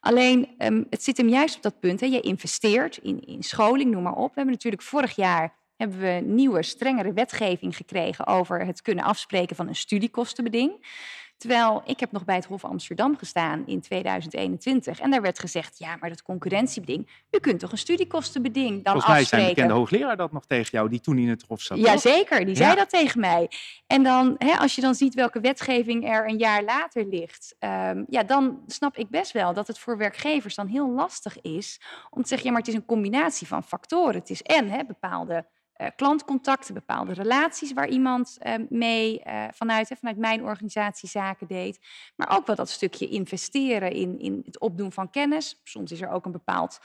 Alleen, 0.00 0.54
ehm, 0.58 0.82
het 0.90 1.02
zit 1.02 1.16
hem 1.16 1.28
juist 1.28 1.56
op 1.56 1.62
dat 1.62 1.80
punt. 1.80 2.00
Hè. 2.00 2.06
Je 2.06 2.20
investeert 2.20 2.96
in, 2.96 3.20
in 3.20 3.42
scholing, 3.42 3.90
noem 3.90 4.02
maar 4.02 4.12
op. 4.12 4.28
We 4.28 4.34
hebben 4.34 4.52
natuurlijk 4.54 4.82
vorig 4.82 5.16
jaar 5.16 5.62
hebben 5.76 5.98
we 5.98 6.20
nieuwe, 6.24 6.62
strengere 6.62 7.12
wetgeving 7.12 7.76
gekregen 7.76 8.26
over 8.26 8.66
het 8.66 8.82
kunnen 8.82 9.04
afspreken 9.04 9.56
van 9.56 9.68
een 9.68 9.76
studiekostenbeding. 9.76 10.86
Terwijl 11.36 11.82
ik 11.84 12.00
heb 12.00 12.12
nog 12.12 12.24
bij 12.24 12.34
het 12.34 12.44
Hof 12.44 12.64
Amsterdam 12.64 13.16
gestaan 13.16 13.66
in 13.66 13.80
2021 13.80 15.00
en 15.00 15.10
daar 15.10 15.22
werd 15.22 15.38
gezegd, 15.38 15.78
ja, 15.78 15.96
maar 16.00 16.08
dat 16.08 16.22
concurrentiebeding, 16.22 17.08
u 17.30 17.38
kunt 17.38 17.60
toch 17.60 17.72
een 17.72 17.78
studiekostenbeding 17.78 18.84
dan 18.84 18.92
Volgens 18.92 19.12
mij 19.12 19.24
zijn 19.24 19.46
bekende 19.46 19.72
hoogleraar 19.72 20.16
dat 20.16 20.32
nog 20.32 20.46
tegen 20.46 20.70
jou, 20.70 20.88
die 20.88 21.00
toen 21.00 21.18
in 21.18 21.28
het 21.28 21.44
hof 21.48 21.60
zat. 21.60 21.78
Jazeker, 21.78 22.44
die 22.44 22.56
zei 22.56 22.74
dat 22.74 22.90
tegen 22.90 23.20
mij. 23.20 23.50
En 23.86 24.02
dan, 24.02 24.34
hè, 24.38 24.52
als 24.56 24.74
je 24.74 24.80
dan 24.80 24.94
ziet 24.94 25.14
welke 25.14 25.40
wetgeving 25.40 26.08
er 26.08 26.28
een 26.28 26.38
jaar 26.38 26.62
later 26.62 27.06
ligt, 27.06 27.54
ehm, 27.58 28.04
ja, 28.08 28.22
dan 28.22 28.62
snap 28.66 28.96
ik 28.96 29.08
best 29.08 29.32
wel 29.32 29.52
dat 29.52 29.66
het 29.66 29.78
voor 29.78 29.96
werkgevers 29.96 30.54
dan 30.54 30.66
heel 30.66 30.90
lastig 30.90 31.40
is 31.40 31.80
om 32.10 32.22
te 32.22 32.28
zeggen, 32.28 32.46
ja, 32.46 32.52
maar 32.52 32.62
het 32.62 32.70
is 32.70 32.76
een 32.76 32.86
combinatie 32.86 33.46
van 33.46 33.62
factoren. 33.62 34.14
Het 34.14 34.30
is 34.30 34.42
en 34.42 34.70
hè, 34.70 34.84
bepaalde 34.84 35.46
eh, 35.74 35.86
klantcontacten, 35.96 36.74
bepaalde 36.74 37.12
relaties 37.12 37.72
waar 37.72 37.88
iemand 37.88 38.36
eh, 38.38 38.54
mee 38.68 39.22
eh, 39.22 39.44
vanuit, 39.50 39.92
vanuit 39.98 40.16
mijn 40.16 40.42
organisatie 40.42 41.08
zaken 41.08 41.46
deed. 41.46 41.78
Maar 42.16 42.36
ook 42.36 42.46
wel 42.46 42.56
dat 42.56 42.70
stukje 42.70 43.08
investeren 43.08 43.92
in, 43.92 44.18
in 44.18 44.42
het 44.44 44.60
opdoen 44.60 44.92
van 44.92 45.10
kennis. 45.10 45.60
Soms 45.64 45.92
is 45.92 46.00
er 46.00 46.10
ook 46.10 46.24
een 46.24 46.32
bepaald 46.32 46.80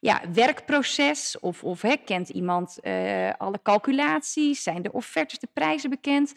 ja, 0.00 0.20
werkproces. 0.32 1.38
Of, 1.40 1.64
of 1.64 1.82
hè, 1.82 1.96
kent 1.96 2.28
iemand 2.28 2.78
alle 3.38 3.62
calculaties? 3.62 4.62
Zijn 4.62 4.82
de 4.82 4.92
offertes, 4.92 5.38
de 5.38 5.48
prijzen 5.52 5.90
bekend? 5.90 6.32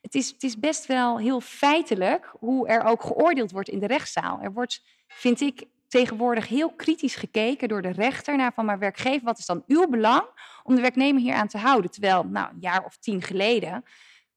Het 0.00 0.14
is, 0.14 0.30
het 0.30 0.42
is 0.42 0.58
best 0.58 0.86
wel 0.86 1.18
heel 1.18 1.40
feitelijk 1.40 2.32
hoe 2.38 2.68
er 2.68 2.84
ook 2.84 3.02
geoordeeld 3.02 3.50
wordt 3.50 3.68
in 3.68 3.78
de 3.78 3.86
rechtszaal. 3.86 4.40
Er 4.42 4.52
wordt, 4.52 4.82
vind 5.06 5.40
ik, 5.40 5.64
tegenwoordig 5.92 6.48
heel 6.48 6.72
kritisch 6.72 7.14
gekeken 7.14 7.68
door 7.68 7.82
de 7.82 7.92
rechter 7.92 8.36
naar 8.36 8.52
van 8.52 8.64
maar 8.64 8.78
werkgever, 8.78 9.24
wat 9.24 9.38
is 9.38 9.46
dan 9.46 9.62
uw 9.66 9.86
belang 9.86 10.22
om 10.62 10.74
de 10.74 10.80
werknemer 10.80 11.22
hier 11.22 11.34
aan 11.34 11.48
te 11.48 11.58
houden? 11.58 11.90
Terwijl, 11.90 12.24
nou, 12.24 12.48
een 12.52 12.60
jaar 12.60 12.84
of 12.84 12.96
tien 12.96 13.22
geleden 13.22 13.84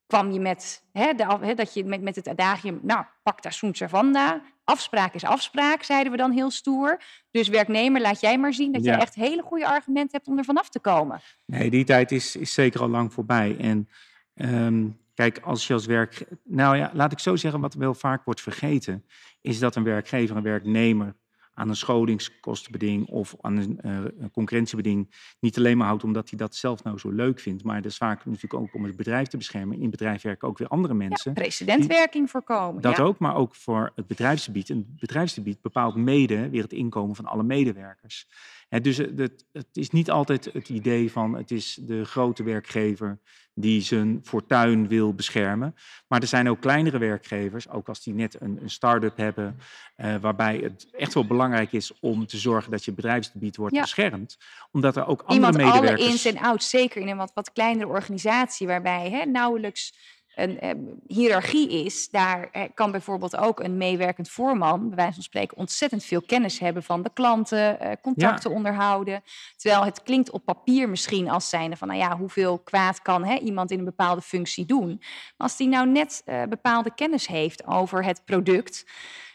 kwam 0.07 0.31
je 0.31 0.39
met, 0.39 0.83
hè, 0.91 1.13
de, 1.13 1.37
hè, 1.41 1.53
dat 1.53 1.73
je 1.73 1.85
met, 1.85 2.01
met 2.01 2.15
het 2.15 2.27
adagium, 2.27 2.79
nou, 2.81 3.05
pacta 3.23 3.49
sunt 3.49 3.77
servanda, 3.77 4.41
afspraak 4.63 5.13
is 5.13 5.23
afspraak, 5.23 5.83
zeiden 5.83 6.11
we 6.11 6.17
dan 6.17 6.31
heel 6.31 6.51
stoer. 6.51 7.01
Dus 7.31 7.47
werknemer, 7.47 8.01
laat 8.01 8.19
jij 8.19 8.37
maar 8.37 8.53
zien 8.53 8.71
dat 8.71 8.83
Ja. 8.83 8.95
je 8.95 9.01
echt 9.01 9.15
hele 9.15 9.41
goede 9.41 9.67
argumenten 9.67 10.11
hebt 10.11 10.27
om 10.27 10.37
er 10.37 10.43
vanaf 10.43 10.69
te 10.69 10.79
komen. 10.79 11.19
Nee, 11.45 11.69
die 11.69 11.83
tijd 11.83 12.11
is, 12.11 12.35
is 12.35 12.53
zeker 12.53 12.81
al 12.81 12.89
lang 12.89 13.13
voorbij. 13.13 13.57
En 13.59 13.89
ehm, 14.33 14.87
kijk, 15.13 15.39
als 15.39 15.67
je 15.67 15.73
als 15.73 15.85
werk... 15.85 16.25
Nou 16.43 16.77
ja, 16.77 16.91
laat 16.93 17.11
ik 17.11 17.19
zo 17.19 17.35
zeggen, 17.35 17.61
wat 17.61 17.73
wel 17.73 17.93
vaak 17.93 18.25
wordt 18.25 18.41
vergeten... 18.41 19.05
is 19.41 19.59
dat 19.59 19.75
een 19.75 19.83
werkgever 19.83 20.35
een 20.35 20.43
werknemer 20.43 21.15
aan 21.55 21.69
een 21.69 21.75
scholingskostenbeding... 21.75 23.07
of 23.07 23.35
aan 23.41 23.57
een, 23.57 23.81
eh, 23.81 23.97
een 24.19 24.31
concurrentiebeding 24.31 25.09
niet 25.39 25.57
alleen 25.57 25.77
maar 25.77 25.87
houdt... 25.87 26.03
omdat 26.03 26.29
hij 26.29 26.37
dat 26.37 26.55
zelf 26.55 26.83
nou 26.83 26.97
zo 26.97 27.09
leuk 27.09 27.39
vindt. 27.39 27.63
Maar 27.63 27.81
dat 27.81 27.91
is 27.91 27.97
vaak 27.97 28.25
natuurlijk 28.25 28.53
ook 28.53 28.73
om 28.73 28.83
het 28.83 28.95
bedrijf 28.95 29.27
te 29.27 29.37
beschermen. 29.37 29.75
In 29.75 29.81
het 29.81 29.91
bedrijf 29.91 30.21
werken 30.21 30.47
ook 30.47 30.57
weer 30.57 30.67
andere 30.67 30.93
mensen. 30.93 31.31
Ja, 31.33 31.41
precedentwerking 31.41 32.29
voorkomen. 32.29 32.81
Dat 32.81 32.97
ja. 32.97 33.03
ook, 33.03 33.19
maar 33.19 33.35
ook 33.35 33.55
voor 33.55 33.91
het 33.95 34.07
bedrijfsgebied. 34.07 34.69
En 34.69 34.77
het 34.77 34.99
bedrijfsgebied 34.99 35.61
bepaalt 35.61 35.95
mede 35.95 36.49
weer 36.49 36.63
het 36.63 36.73
inkomen 36.73 37.15
van 37.15 37.25
alle 37.25 37.43
medewerkers. 37.43 38.27
Dus 38.69 38.97
het, 38.97 39.45
het, 39.51 39.67
is 39.73 39.89
niet 39.89 40.11
altijd 40.11 40.49
het 40.53 40.69
idee 40.69 41.11
van 41.11 41.35
het 41.35 41.51
is 41.51 41.79
de 41.81 42.05
grote 42.05 42.43
werkgever 42.43 43.19
die 43.53 43.81
zijn 43.81 44.19
fortuin 44.23 44.87
wil 44.87 45.13
beschermen. 45.13 45.75
Maar 46.07 46.21
er 46.21 46.27
zijn 46.27 46.49
ook 46.49 46.61
kleinere 46.61 46.97
werkgevers, 46.97 47.69
ook 47.69 47.87
als 47.87 48.03
die 48.03 48.13
net 48.13 48.41
een, 48.41 48.59
een 48.61 48.69
start-up 48.69 49.17
hebben, 49.17 49.59
eh, 49.95 50.15
waarbij 50.15 50.57
het 50.57 50.87
echt 50.91 51.13
wel 51.13 51.25
belangrijk 51.27 51.71
is 51.71 51.99
om 51.99 52.25
te 52.25 52.37
zorgen 52.37 52.71
dat 52.71 52.85
je 52.85 52.93
bedrijfsgebied 52.93 53.55
wordt 53.55 53.75
Ja. 53.75 53.81
beschermd. 53.81 54.37
Omdat 54.71 54.95
er 54.95 55.07
ook 55.07 55.21
andere 55.21 55.33
Iemand 55.33 55.55
alle 55.55 55.65
medewerkers... 55.65 56.09
ins 56.09 56.25
en 56.25 56.37
outs, 56.37 56.69
zeker 56.69 57.01
in 57.01 57.07
een 57.07 57.17
wat, 57.17 57.31
wat 57.33 57.51
kleinere 57.51 57.89
organisatie, 57.89 58.67
waarbij 58.67 59.09
hè, 59.09 59.25
nauwelijks 59.25 59.93
een 60.35 60.59
eh, 60.59 60.71
hiërarchie 61.07 61.85
is. 61.85 62.09
Daar 62.09 62.49
eh, 62.51 62.63
kan 62.73 62.91
bijvoorbeeld 62.91 63.37
ook 63.37 63.59
een 63.59 63.77
meewerkend 63.77 64.29
voorman, 64.29 64.87
bij 64.87 64.95
wijze 64.95 65.13
van 65.13 65.23
spreken, 65.23 65.57
ontzettend 65.57 66.03
veel 66.03 66.21
kennis 66.21 66.59
hebben 66.59 66.83
van 66.83 67.01
de 67.01 67.09
klanten, 67.13 67.79
eh, 67.79 67.91
contacten 68.01 68.51
onderhouden. 68.51 69.23
Terwijl 69.55 69.85
het 69.85 70.03
klinkt 70.03 70.31
op 70.31 70.45
papier 70.45 70.89
misschien 70.89 71.29
als 71.29 71.49
zijnde 71.49 71.77
van, 71.77 71.87
nou 71.87 71.99
ja, 71.99 72.17
hoeveel 72.17 72.59
kwaad 72.59 73.01
kan 73.01 73.25
hè, 73.25 73.37
iemand 73.37 73.71
in 73.71 73.79
een 73.79 73.85
bepaalde 73.85 74.21
functie 74.21 74.65
doen. 74.65 74.87
Maar 74.97 75.47
als 75.47 75.57
die 75.57 75.67
nou 75.67 75.87
net 75.87 76.21
eh, 76.25 76.43
bepaalde 76.49 76.93
kennis 76.95 77.27
heeft 77.27 77.67
over 77.67 78.03
het 78.03 78.21
product. 78.25 78.85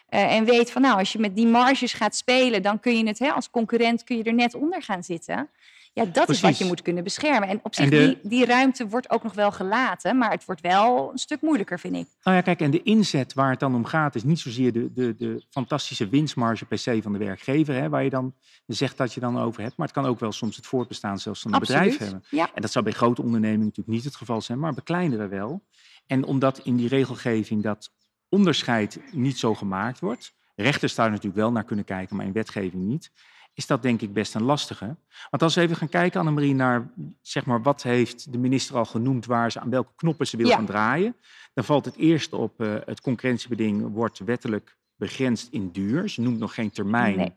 en 0.09 0.45
weet 0.45 0.71
van 0.71 0.83
nou, 0.83 0.99
als 0.99 1.13
je 1.13 1.19
met 1.19 1.37
die 1.37 1.47
marges 1.47 1.93
gaat 1.93 2.17
spelen, 2.17 2.63
dan 2.63 2.81
kun 2.81 2.97
je 2.97 3.07
het 3.07 3.19
hè, 3.19 3.31
als 3.31 3.51
concurrent 3.51 4.05
kun 4.05 4.17
je 4.17 4.23
er 4.23 4.35
net 4.35 4.55
onder 4.55 4.83
gaan 4.83 5.03
zitten. 5.03 5.51
Ja, 5.93 6.05
dat 6.05 6.29
is 6.29 6.41
wat 6.41 6.59
je 6.59 6.65
moet 6.65 6.83
kunnen 6.83 7.05
beschermen. 7.05 7.49
En 7.49 7.61
op 7.63 7.75
zich, 7.75 7.85
En 7.85 7.91
de- 7.91 8.19
die, 8.23 8.29
die 8.31 8.45
ruimte 8.45 8.89
wordt 8.89 9.11
ook 9.11 9.23
nog 9.23 9.35
wel 9.35 9.53
gelaten, 9.53 10.19
maar 10.19 10.31
het 10.31 10.45
wordt 10.45 10.61
wel 10.61 11.11
een 11.13 11.19
stuk 11.19 11.41
moeilijker, 11.41 11.79
vind 11.79 11.97
ik. 11.97 12.07
Nou 12.23 12.37
ja, 12.37 12.43
kijk, 12.43 12.61
en 12.61 12.71
de 12.71 12.83
inzet 12.83 13.35
waar 13.35 13.51
het 13.51 13.61
dan 13.61 13.75
om 13.75 13.85
gaat, 13.85 14.15
is 14.15 14.23
niet 14.23 14.39
zozeer 14.39 14.73
de, 14.73 14.93
de, 14.93 15.15
de 15.15 15.45
fantastische 15.51 16.09
winstmarge 16.09 16.65
per 16.65 16.79
se 16.79 17.03
van 17.03 17.13
de 17.13 17.19
werkgever, 17.19 17.75
hè, 17.75 17.89
waar 17.89 18.05
je 18.05 18.11
dan 18.11 18.35
zegt 18.67 18.97
dat 18.97 19.13
je 19.15 19.21
dan 19.21 19.39
over 19.39 19.63
hebt. 19.63 19.77
Maar 19.77 19.87
het 19.87 19.97
kan 19.97 20.07
ook 20.07 20.21
wel 20.21 20.33
soms 20.33 20.57
het 20.57 20.67
voortbestaan 20.67 21.19
zelfs 21.19 21.41
van 21.43 21.53
een 21.55 21.61
bedrijf 21.61 21.99
hebben. 21.99 22.25
Ja, 22.31 22.51
En 22.55 22.63
dat 22.63 22.73
zou 22.73 22.85
bij 22.85 22.95
grote 22.95 23.23
ondernemingen 23.23 23.65
natuurlijk 23.67 23.97
niet 23.97 24.05
het 24.05 24.17
geval 24.17 24.41
zijn, 24.41 24.59
maar 24.59 24.75
bij 24.75 24.85
kleinere 24.85 25.29
wel. 25.29 25.65
En 26.07 26.25
omdat 26.25 26.59
in 26.59 26.77
die 26.77 26.89
regelgeving 26.89 27.63
dat 27.63 27.93
onderscheid 28.29 29.01
niet 29.13 29.39
zo 29.39 29.55
gemaakt 29.55 30.01
wordt, 30.01 30.33
rechters 30.57 30.95
daar 30.95 31.09
natuurlijk 31.11 31.37
wel 31.37 31.53
naar 31.53 31.65
kunnen 31.65 31.85
kijken, 31.85 32.17
maar 32.17 32.27
in 32.27 32.33
wetgeving 32.33 32.83
niet, 32.83 33.13
is 33.55 33.67
dat 33.67 33.83
denk 33.83 34.01
ik 34.01 34.13
best 34.13 34.35
een 34.35 34.43
lastige. 34.43 34.97
Want 35.31 35.43
als 35.43 35.55
we 35.55 35.61
even 35.61 35.77
gaan 35.77 35.89
kijken, 35.89 36.21
Annemarie, 36.21 36.55
naar 36.55 36.91
zeg 37.23 37.45
maar, 37.47 37.63
wat 37.63 37.83
heeft 37.83 38.33
de 38.33 38.39
minister 38.39 38.77
al 38.77 38.85
genoemd 38.85 39.27
waar 39.27 39.53
ze 39.53 39.61
aan 39.61 39.71
welke 39.71 39.93
knoppen 39.97 40.27
ze 40.27 40.37
wil 40.37 40.47
Ja. 40.47 40.55
gaan 40.57 40.67
draaien, 40.67 41.17
dan 41.55 41.65
valt 41.65 41.85
het 41.85 41.97
eerst 41.97 42.33
op 42.33 42.61
eh, 42.61 42.75
het 42.85 43.01
concurrentiebeding 43.01 43.93
wordt 43.93 44.19
wettelijk 44.19 44.79
begrensd 44.97 45.49
in 45.51 45.71
duur. 45.71 46.09
Ze 46.09 46.21
noemt 46.21 46.39
nog 46.39 46.55
geen 46.55 46.71
termijn, 46.71 47.17
Nee. 47.17 47.33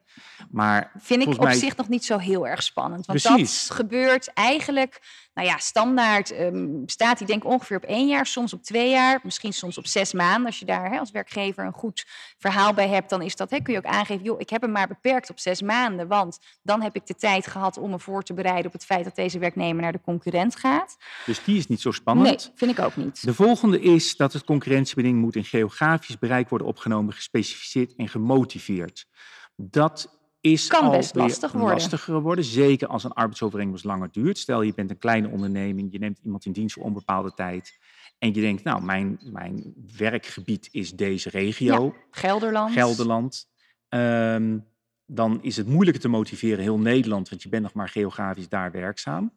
maar 0.52 0.92
vind 0.98 1.22
ik 1.22 1.28
op 1.28 1.40
mij- 1.44 1.54
zich 1.56 1.76
nog 1.76 1.88
niet 1.90 2.06
zo 2.06 2.18
heel 2.18 2.48
erg 2.48 2.64
spannend. 2.64 3.06
Want 3.06 3.22
Precies. 3.22 3.68
dat 3.68 3.78
gebeurt 3.78 4.34
eigenlijk, 4.34 5.02
nou 5.34 5.48
ja, 5.48 5.58
standaard 5.58 6.32
ehm, 6.32 6.68
staat 6.86 7.18
die 7.18 7.28
denk 7.28 7.44
ik 7.44 7.50
ongeveer 7.50 7.78
op 7.78 7.84
één 7.84 8.08
jaar, 8.08 8.26
soms 8.26 8.54
op 8.54 8.64
twee 8.64 8.90
jaar, 8.90 9.20
misschien 9.24 9.54
soms 9.54 9.78
op 9.78 9.88
zes 9.88 10.14
maanden. 10.14 10.46
Als 10.46 10.60
je 10.60 10.66
daar 10.66 10.92
hè, 10.92 11.00
als 11.00 11.12
werkgever 11.12 11.66
een 11.66 11.74
goed 11.74 12.06
verhaal 12.38 12.74
bij 12.74 12.88
hebt, 12.88 13.10
dan 13.10 13.22
is 13.22 13.36
dat, 13.36 13.50
hè, 13.50 13.60
kun 13.60 13.74
je 13.74 13.80
ook 13.80 13.86
aangeven, 13.86 14.24
joh, 14.24 14.40
ik 14.40 14.50
heb 14.50 14.62
hem 14.62 14.72
maar 14.72 14.88
beperkt 14.88 15.30
op 15.30 15.40
zes 15.40 15.62
maanden, 15.62 16.08
want 16.08 16.40
dan 16.62 16.82
heb 16.82 16.96
ik 16.96 17.06
de 17.06 17.16
tijd 17.16 17.48
gehad 17.48 17.78
om 17.78 17.90
me 17.90 18.00
voor 18.00 18.24
te 18.24 18.34
bereiden 18.34 18.66
op 18.66 18.74
het 18.74 18.86
feit 18.86 19.04
dat 19.04 19.16
deze 19.16 19.40
werknemer 19.40 19.82
naar 19.82 19.92
de 19.92 20.02
concurrent 20.02 20.56
gaat. 20.56 20.98
dus 21.26 21.44
die 21.44 21.58
is 21.58 21.68
niet 21.68 21.82
zo 21.82 21.92
spannend. 21.92 22.28
Nee, 22.28 22.52
vind 22.56 22.72
ik 22.72 22.86
ook 22.86 22.96
niet. 22.96 23.26
De 23.26 23.34
volgende 23.34 23.82
is 23.82 24.16
dat 24.16 24.34
het 24.34 24.44
concurrentiebeding 24.44 25.20
moet 25.20 25.36
in 25.36 25.46
geografisch 25.46 26.18
bereik 26.18 26.50
worden 26.50 26.68
opgenomen, 26.68 27.14
gespecificeerd 27.14 27.96
en 27.96 28.08
gemotiveerd. 28.08 29.06
Dat 29.56 30.22
is 30.52 30.68
Kan 30.68 30.92
best 30.92 31.16
lastig 31.16 31.52
worden. 31.52 31.72
lastiger 31.72 32.22
worden, 32.22 32.44
zeker 32.44 32.88
als 32.88 33.04
een 33.04 33.14
arbeidsovereenkomst 33.14 33.84
langer 33.84 34.12
duurt. 34.12 34.38
Stel 34.38 34.62
je 34.62 34.74
bent 34.74 34.90
een 34.90 34.98
kleine 34.98 35.28
onderneming, 35.28 35.92
je 35.92 36.00
neemt 36.00 36.20
iemand 36.24 36.46
in 36.46 36.52
dienst 36.52 36.76
voor 36.76 36.84
onbepaalde 36.84 37.34
tijd 37.34 37.78
en 38.20 38.34
je 38.34 38.42
denkt, 38.42 38.64
nou, 38.64 38.84
mijn, 38.84 39.20
mijn 39.32 39.74
werkgebied 39.98 40.70
is 40.72 40.92
deze 40.92 41.30
regio, 41.30 41.96
Gelderland. 42.12 42.74
Gelderland. 42.74 43.48
Ehm, 43.90 44.58
dan 45.06 45.40
is 45.42 45.58
het 45.58 45.68
moeilijker 45.68 46.02
te 46.02 46.08
motiveren 46.08 46.60
heel 46.60 46.80
Nederland, 46.80 47.30
want 47.30 47.44
je 47.44 47.50
bent 47.50 47.64
nog 47.64 47.74
maar 47.74 47.90
geografisch 47.90 48.50
daar 48.50 48.72
werkzaam. 48.72 49.34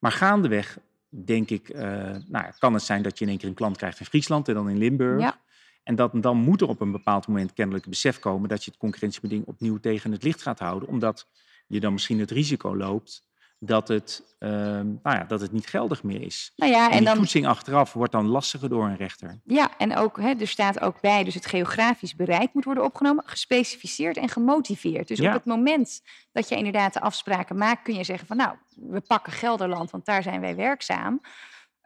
Maar 0.00 0.12
gaandeweg 0.12 0.78
denk 1.08 1.50
ik, 1.50 1.68
uh, 1.68 1.82
nou, 2.26 2.44
kan 2.58 2.74
het 2.74 2.82
zijn 2.82 3.02
dat 3.02 3.18
je 3.18 3.24
in 3.24 3.30
één 3.30 3.38
keer 3.38 3.48
een 3.48 3.54
klant 3.54 3.76
krijgt 3.76 4.00
in 4.00 4.06
Friesland 4.06 4.48
en 4.48 4.54
dan 4.54 4.68
in 4.68 4.78
Limburg. 4.78 5.20
Ja. 5.20 5.40
En 5.86 5.94
dat, 5.94 6.10
dan 6.14 6.36
moet 6.36 6.60
er 6.60 6.68
op 6.68 6.80
een 6.80 6.92
bepaald 6.92 7.26
moment 7.26 7.52
kennelijk 7.52 7.84
het 7.84 7.94
besef 7.94 8.18
komen 8.18 8.48
dat 8.48 8.64
je 8.64 8.70
het 8.70 8.80
concurrentiebeding 8.80 9.46
opnieuw 9.46 9.78
tegen 9.78 10.12
het 10.12 10.22
licht 10.22 10.42
gaat 10.42 10.58
houden. 10.58 10.88
Omdat 10.88 11.26
je 11.66 11.80
dan 11.80 11.92
misschien 11.92 12.20
het 12.20 12.30
risico 12.30 12.76
loopt 12.76 13.24
dat 13.58 13.88
het, 13.88 14.36
uh, 14.38 14.50
nou 14.50 14.98
ja, 15.02 15.24
dat 15.24 15.40
het 15.40 15.52
niet 15.52 15.66
geldig 15.66 16.02
meer 16.02 16.22
is. 16.22 16.52
Nou 16.56 16.72
ja, 16.72 16.84
en, 16.86 16.90
en 16.90 16.96
die 16.96 17.06
dan, 17.06 17.16
toetsing 17.16 17.46
achteraf 17.46 17.92
wordt 17.92 18.12
dan 18.12 18.26
lastiger 18.26 18.68
door 18.68 18.84
een 18.84 18.96
rechter. 18.96 19.40
ja, 19.44 19.78
en 19.78 19.96
ook, 19.96 20.20
hè, 20.20 20.34
er 20.34 20.48
staat 20.48 20.80
ook 20.80 21.00
bij, 21.00 21.24
dus 21.24 21.34
het 21.34 21.46
geografisch 21.46 22.14
bereik 22.14 22.54
moet 22.54 22.64
worden 22.64 22.84
opgenomen, 22.84 23.24
gespecificeerd 23.26 24.16
en 24.16 24.28
gemotiveerd. 24.28 25.08
Dus 25.08 25.18
Ja. 25.18 25.28
op 25.28 25.34
het 25.34 25.44
moment 25.44 26.02
dat 26.32 26.48
je 26.48 26.56
inderdaad 26.56 26.92
de 26.92 27.00
afspraken 27.00 27.56
maakt, 27.56 27.82
kun 27.82 27.94
je 27.94 28.04
zeggen 28.04 28.26
van 28.26 28.36
nou, 28.36 28.56
we 28.76 29.00
pakken 29.00 29.32
Gelderland, 29.32 29.90
want 29.90 30.04
daar 30.04 30.22
zijn 30.22 30.40
wij 30.40 30.56
werkzaam. 30.56 31.20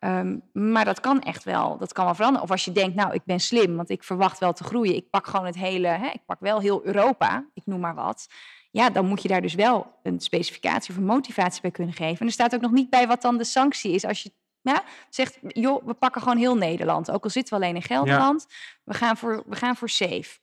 Ehm, 0.01 0.39
maar 0.53 0.85
dat 0.85 1.01
kan 1.01 1.21
echt 1.21 1.45
wel, 1.45 1.79
dat 1.79 1.93
kan 1.93 2.05
wel 2.05 2.15
veranderen. 2.15 2.45
Of 2.45 2.51
als 2.51 2.65
je 2.65 2.73
denkt, 2.73 2.97
nou, 2.97 3.15
ik 3.15 3.25
ben 3.25 3.41
slim, 3.41 3.77
want 3.77 3.91
ik 3.91 4.05
verwacht 4.05 4.39
wel 4.39 4.53
te 4.53 4.65
groeien. 4.65 4.95
Ik 4.95 5.11
pak 5.11 5.27
gewoon 5.27 5.47
het 5.47 5.57
hele, 5.57 5.89
hè, 5.89 6.07
ik 6.07 6.25
pak 6.27 6.41
wel 6.41 6.61
heel 6.61 6.85
Europa, 6.85 7.45
ik 7.55 7.67
noem 7.67 7.81
maar 7.81 7.95
wat. 7.95 8.29
Ja, 8.71 8.91
dan 8.91 9.07
moet 9.07 9.23
je 9.23 9.29
daar 9.29 9.43
dus 9.43 9.55
wel 9.55 9.95
een 10.03 10.21
specificatie 10.21 10.91
of 10.91 10.97
een 10.97 11.05
motivatie 11.05 11.61
bij 11.63 11.71
kunnen 11.71 11.95
geven. 11.95 12.19
En 12.21 12.27
er 12.27 12.33
staat 12.33 12.55
ook 12.55 12.61
nog 12.61 12.71
niet 12.71 12.91
bij 12.91 13.07
wat 13.07 13.23
dan 13.23 13.39
de 13.39 13.45
sanctie 13.45 13.93
is. 13.93 14.05
Als 14.05 14.23
je 14.23 14.33
ja, 14.61 14.83
zegt, 15.09 15.39
joh, 15.41 15.87
we 15.87 15.95
pakken 15.95 16.23
gewoon 16.23 16.37
heel 16.37 16.57
Nederland. 16.57 17.11
Ook 17.11 17.25
al 17.25 17.31
zitten 17.31 17.59
we 17.59 17.65
alleen 17.65 17.75
in 17.75 17.83
Gelderland, 17.83 18.47
we, 18.85 18.95
gaan 18.95 19.17
voor, 19.17 19.43
we 19.47 19.57
gaan 19.57 19.77
voor 19.77 19.89
safe. 19.89 20.39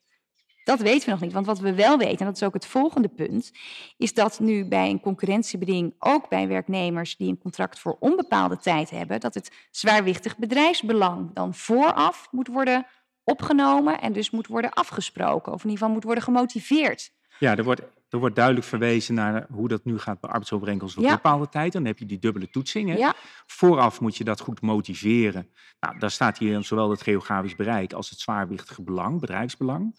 Dat 0.68 0.80
weten 0.80 1.06
we 1.06 1.12
nog 1.12 1.22
niet. 1.22 1.34
Want 1.34 1.46
wat 1.46 1.60
we 1.60 1.74
wel 1.74 1.98
weten, 1.98 2.20
en 2.20 2.26
dat 2.26 2.36
is 2.36 2.44
ook 2.44 2.54
het 2.54 2.66
volgende 2.66 3.08
punt, 3.08 3.52
is 3.98 4.14
dat 4.14 4.40
nu 4.40 4.66
bij 4.66 4.90
een 4.90 5.00
concurrentiebeding, 5.00 5.96
ook 6.00 6.30
bij 6.30 6.48
werknemers 6.48 7.18
die 7.18 7.30
een 7.30 7.38
contract 7.38 7.80
voor 7.80 7.98
onbepaalde 8.00 8.58
tijd 8.58 8.90
hebben, 8.90 9.20
dat 9.20 9.34
het 9.34 9.52
zwaarwichtig 9.72 10.38
bedrijfsbelang 10.38 11.34
dan 11.34 11.54
vooraf 11.54 12.28
moet 12.32 12.48
worden 12.48 12.86
opgenomen 13.24 14.02
en 14.02 14.14
dus 14.14 14.30
moet 14.32 14.48
worden 14.48 14.72
afgesproken. 14.74 15.54
Of 15.54 15.64
in 15.64 15.70
ieder 15.70 15.78
geval 15.78 15.94
moet 15.94 16.04
worden 16.04 16.24
gemotiveerd. 16.24 17.12
Ja, 17.40 17.58
er 17.58 17.64
wordt, 17.64 17.82
er 18.10 18.20
wordt 18.20 18.36
duidelijk 18.36 18.66
verwezen 18.66 19.14
naar 19.14 19.46
hoe 19.52 19.68
dat 19.68 19.86
nu 19.86 20.00
gaat 20.00 20.20
bij 20.20 20.30
arbeidsovereenkomsten 20.30 21.02
voor 21.02 21.10
Ja. 21.12 21.16
bepaalde 21.16 21.50
tijd. 21.50 21.74
Dan 21.74 21.86
heb 21.86 22.00
je 22.00 22.06
die 22.06 22.20
dubbele 22.20 22.50
toetsing. 22.50 22.90
Hè? 22.90 22.96
Ja, 22.96 23.14
Vooraf 23.46 24.02
moet 24.02 24.18
je 24.18 24.24
dat 24.24 24.40
goed 24.40 24.62
motiveren. 24.62 25.50
Nou, 25.80 26.00
daar 26.00 26.12
staat 26.12 26.38
hier 26.38 26.64
zowel 26.64 26.90
het 26.90 27.02
geografisch 27.02 27.56
bereik 27.56 27.94
als 27.94 28.10
het 28.10 28.20
zwaarwichtige 28.20 28.82
belang, 28.84 29.20
bedrijfsbelang. 29.20 29.96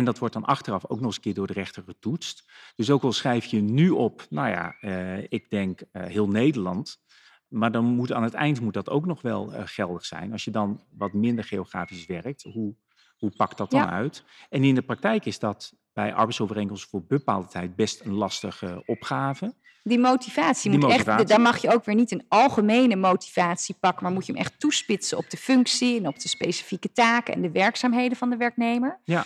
En 0.00 0.06
dat 0.06 0.18
wordt 0.18 0.34
dan 0.34 0.44
achteraf 0.44 0.82
ook 0.88 0.96
nog 0.98 1.06
eens 1.06 1.16
een 1.16 1.22
keer 1.22 1.34
door 1.34 1.46
de 1.46 1.52
rechter 1.52 1.82
getoetst. 1.82 2.44
Dus 2.76 2.90
ook 2.90 3.02
al 3.02 3.12
schrijf 3.12 3.44
je 3.44 3.60
nu 3.60 3.90
op, 3.90 4.26
nou 4.30 4.48
ja, 4.48 4.74
eh, 4.80 5.22
ik 5.22 5.50
denk 5.50 5.80
eh, 5.92 6.02
heel 6.04 6.28
Nederland. 6.28 7.02
Maar 7.48 7.72
dan 7.72 7.84
moet 7.84 8.12
aan 8.12 8.22
het 8.22 8.34
eind 8.34 8.60
moet 8.60 8.74
dat 8.74 8.90
ook 8.90 9.06
nog 9.06 9.22
wel 9.22 9.52
eh, 9.52 9.62
geldig 9.64 10.04
zijn. 10.04 10.32
Als 10.32 10.44
je 10.44 10.50
dan 10.50 10.80
wat 10.96 11.12
minder 11.12 11.44
geografisch 11.44 12.06
werkt, 12.06 12.42
hoe, 12.42 12.74
hoe 13.18 13.30
pakt 13.36 13.56
dat 13.58 13.70
dan 13.70 13.80
Ja. 13.80 13.90
uit? 13.90 14.24
En 14.48 14.64
in 14.64 14.74
de 14.74 14.82
praktijk 14.82 15.24
is 15.24 15.38
dat 15.38 15.72
bij 15.92 16.14
arbeidsovereenkomsten 16.14 16.90
voor 16.90 17.04
bepaalde 17.04 17.48
tijd 17.48 17.76
best 17.76 18.00
een 18.00 18.12
lastige 18.14 18.82
opgave. 18.86 19.54
die 19.82 19.98
motivatie 19.98 20.70
Die 20.70 20.78
moet 20.80 20.88
motivatie. 20.88 21.20
echt, 21.20 21.28
daar 21.28 21.40
mag 21.40 21.58
je 21.62 21.72
ook 21.74 21.84
weer 21.84 21.94
niet 21.94 22.10
een 22.10 22.24
algemene 22.28 22.96
motivatie 22.96 23.74
pakken, 23.80 24.02
maar 24.04 24.12
moet 24.12 24.26
je 24.26 24.32
hem 24.32 24.40
echt 24.40 24.60
toespitsen 24.60 25.18
op 25.18 25.30
de 25.30 25.36
functie 25.36 25.98
en 25.98 26.06
op 26.06 26.18
de 26.20 26.28
specifieke 26.28 26.92
taken 26.92 27.34
en 27.34 27.42
de 27.42 27.50
werkzaamheden 27.50 28.16
van 28.16 28.30
de 28.30 28.36
werknemer. 28.36 29.00
Ja, 29.04 29.24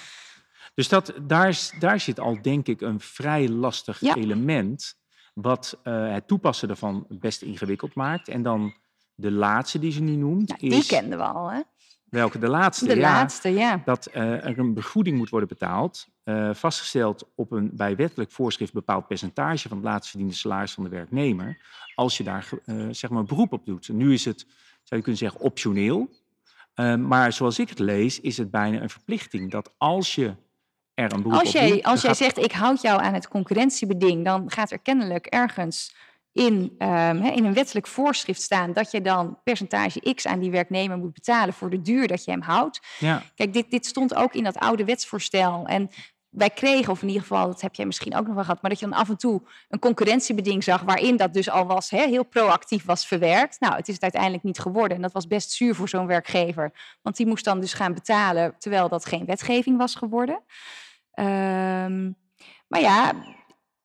dus 0.74 0.88
dat, 0.88 1.14
daar, 1.22 1.70
daar 1.78 2.00
zit 2.00 2.20
al 2.20 2.42
denk 2.42 2.66
ik 2.66 2.80
een 2.80 3.00
vrij 3.00 3.48
lastig 3.48 4.00
Ja. 4.00 4.14
element, 4.14 4.96
wat 5.34 5.78
eh, 5.82 6.12
het 6.12 6.28
toepassen 6.28 6.68
ervan 6.68 7.06
best 7.08 7.42
ingewikkeld 7.42 7.94
maakt. 7.94 8.28
En 8.28 8.42
dan 8.42 8.74
de 9.14 9.30
laatste 9.30 9.78
die 9.78 9.92
ze 9.92 10.02
nu 10.02 10.16
noemt, 10.16 10.48
Nou, 10.48 10.60
die 10.60 10.74
is 10.74 10.86
kenden 10.86 11.18
we 11.18 11.24
al, 11.24 11.50
hè? 11.50 11.60
welke 12.08 12.38
de 12.38 12.48
laatste? 12.48 12.86
De 12.86 12.96
ja, 12.96 13.00
laatste, 13.00 13.48
ja. 13.48 13.82
Dat 13.84 14.06
eh, 14.06 14.22
er 14.44 14.58
een 14.58 14.74
vergoeding 14.74 15.16
moet 15.16 15.28
worden 15.28 15.48
betaald, 15.48 16.06
eh, 16.24 16.54
vastgesteld 16.54 17.28
op 17.34 17.50
een 17.52 17.70
bij 17.72 17.96
wettelijk 17.96 18.30
voorschrift 18.32 18.72
bepaald 18.72 19.06
percentage 19.06 19.68
van 19.68 19.76
het 19.76 19.86
laatst 19.86 20.10
verdiende 20.10 20.34
salaris 20.34 20.72
van 20.72 20.84
de 20.84 20.90
werknemer, 20.90 21.58
als 21.94 22.16
je 22.16 22.24
daar 22.24 22.48
zeg 22.90 23.10
maar 23.10 23.24
beroep 23.24 23.52
op 23.52 23.66
doet. 23.66 23.88
Nu 23.88 24.12
is 24.12 24.24
het, 24.24 24.40
zou 24.82 25.00
je 25.00 25.00
kunnen 25.00 25.16
zeggen, 25.16 25.40
optioneel. 25.40 26.10
Maar 26.98 27.32
zoals 27.32 27.58
ik 27.58 27.68
het 27.68 27.78
lees, 27.78 28.20
is 28.20 28.36
het 28.36 28.50
bijna 28.50 28.80
een 28.80 28.90
verplichting 28.90 29.50
dat 29.50 29.74
als 29.78 30.14
je 30.14 30.34
er 30.94 31.12
een 31.12 31.22
beroep 31.22 31.40
Als 31.40 31.52
jij, 31.52 31.82
als 31.82 32.00
jij 32.00 32.10
gaat- 32.10 32.18
zegt, 32.18 32.38
ik 32.38 32.52
houd 32.52 32.80
jou 32.82 33.02
aan 33.02 33.14
het 33.14 33.28
concurrentiebeding, 33.28 34.24
dan 34.24 34.50
gaat 34.50 34.70
er 34.70 34.78
kennelijk 34.78 35.26
ergens 35.26 35.94
in, 36.32 36.74
ehm, 36.78 37.22
in 37.22 37.44
een 37.44 37.54
wettelijk 37.54 37.86
voorschrift 37.86 38.42
staan 38.42 38.72
dat 38.72 38.90
je 38.90 39.00
dan 39.00 39.38
percentage 39.44 40.14
X 40.14 40.26
aan 40.26 40.38
die 40.38 40.50
werknemer 40.50 40.96
moet 40.98 41.12
betalen 41.12 41.54
voor 41.54 41.70
de 41.70 41.80
duur 41.82 42.06
dat 42.08 42.24
je 42.24 42.30
hem 42.30 42.42
houdt. 42.42 42.80
Ja, 42.98 43.22
Kijk, 43.34 43.52
dit, 43.52 43.70
dit 43.70 43.86
stond 43.86 44.14
ook 44.14 44.34
in 44.34 44.44
dat 44.44 44.58
oude 44.58 44.84
wetsvoorstel. 44.84 45.66
En 45.66 45.90
wij 46.36 46.50
kregen, 46.50 46.92
of 46.92 47.02
in 47.02 47.06
ieder 47.08 47.22
geval, 47.22 47.46
dat 47.46 47.60
heb 47.60 47.74
jij 47.74 47.86
misschien 47.86 48.14
ook 48.16 48.26
nog 48.26 48.34
wel 48.34 48.44
gehad, 48.44 48.62
maar 48.62 48.70
dat 48.70 48.80
je 48.80 48.86
dan 48.88 48.98
af 48.98 49.08
en 49.08 49.16
toe 49.16 49.42
een 49.68 49.78
concurrentiebeding 49.78 50.64
zag 50.64 50.82
waarin 50.82 51.16
dat 51.16 51.32
dus 51.34 51.50
al 51.50 51.66
was, 51.66 51.90
hè, 51.90 52.06
heel 52.06 52.24
proactief 52.24 52.84
was 52.84 53.06
verwerkt. 53.06 53.60
Nou, 53.60 53.74
het 53.74 53.88
is 53.88 53.94
het 53.94 54.02
uiteindelijk 54.02 54.42
niet 54.42 54.58
geworden. 54.58 54.96
En 54.96 55.02
dat 55.02 55.12
was 55.12 55.26
best 55.26 55.50
zuur 55.50 55.74
voor 55.74 55.88
zo'n 55.88 56.06
werkgever. 56.06 56.96
Want 57.02 57.16
die 57.16 57.26
moest 57.26 57.44
dan 57.44 57.60
dus 57.60 57.72
gaan 57.72 57.94
betalen, 57.94 58.54
terwijl 58.58 58.88
dat 58.88 59.06
geen 59.06 59.24
wetgeving 59.24 59.76
was 59.78 59.94
geworden. 59.94 60.40
Ehm, 61.12 62.10
maar 62.68 62.80
ja, 62.80 63.12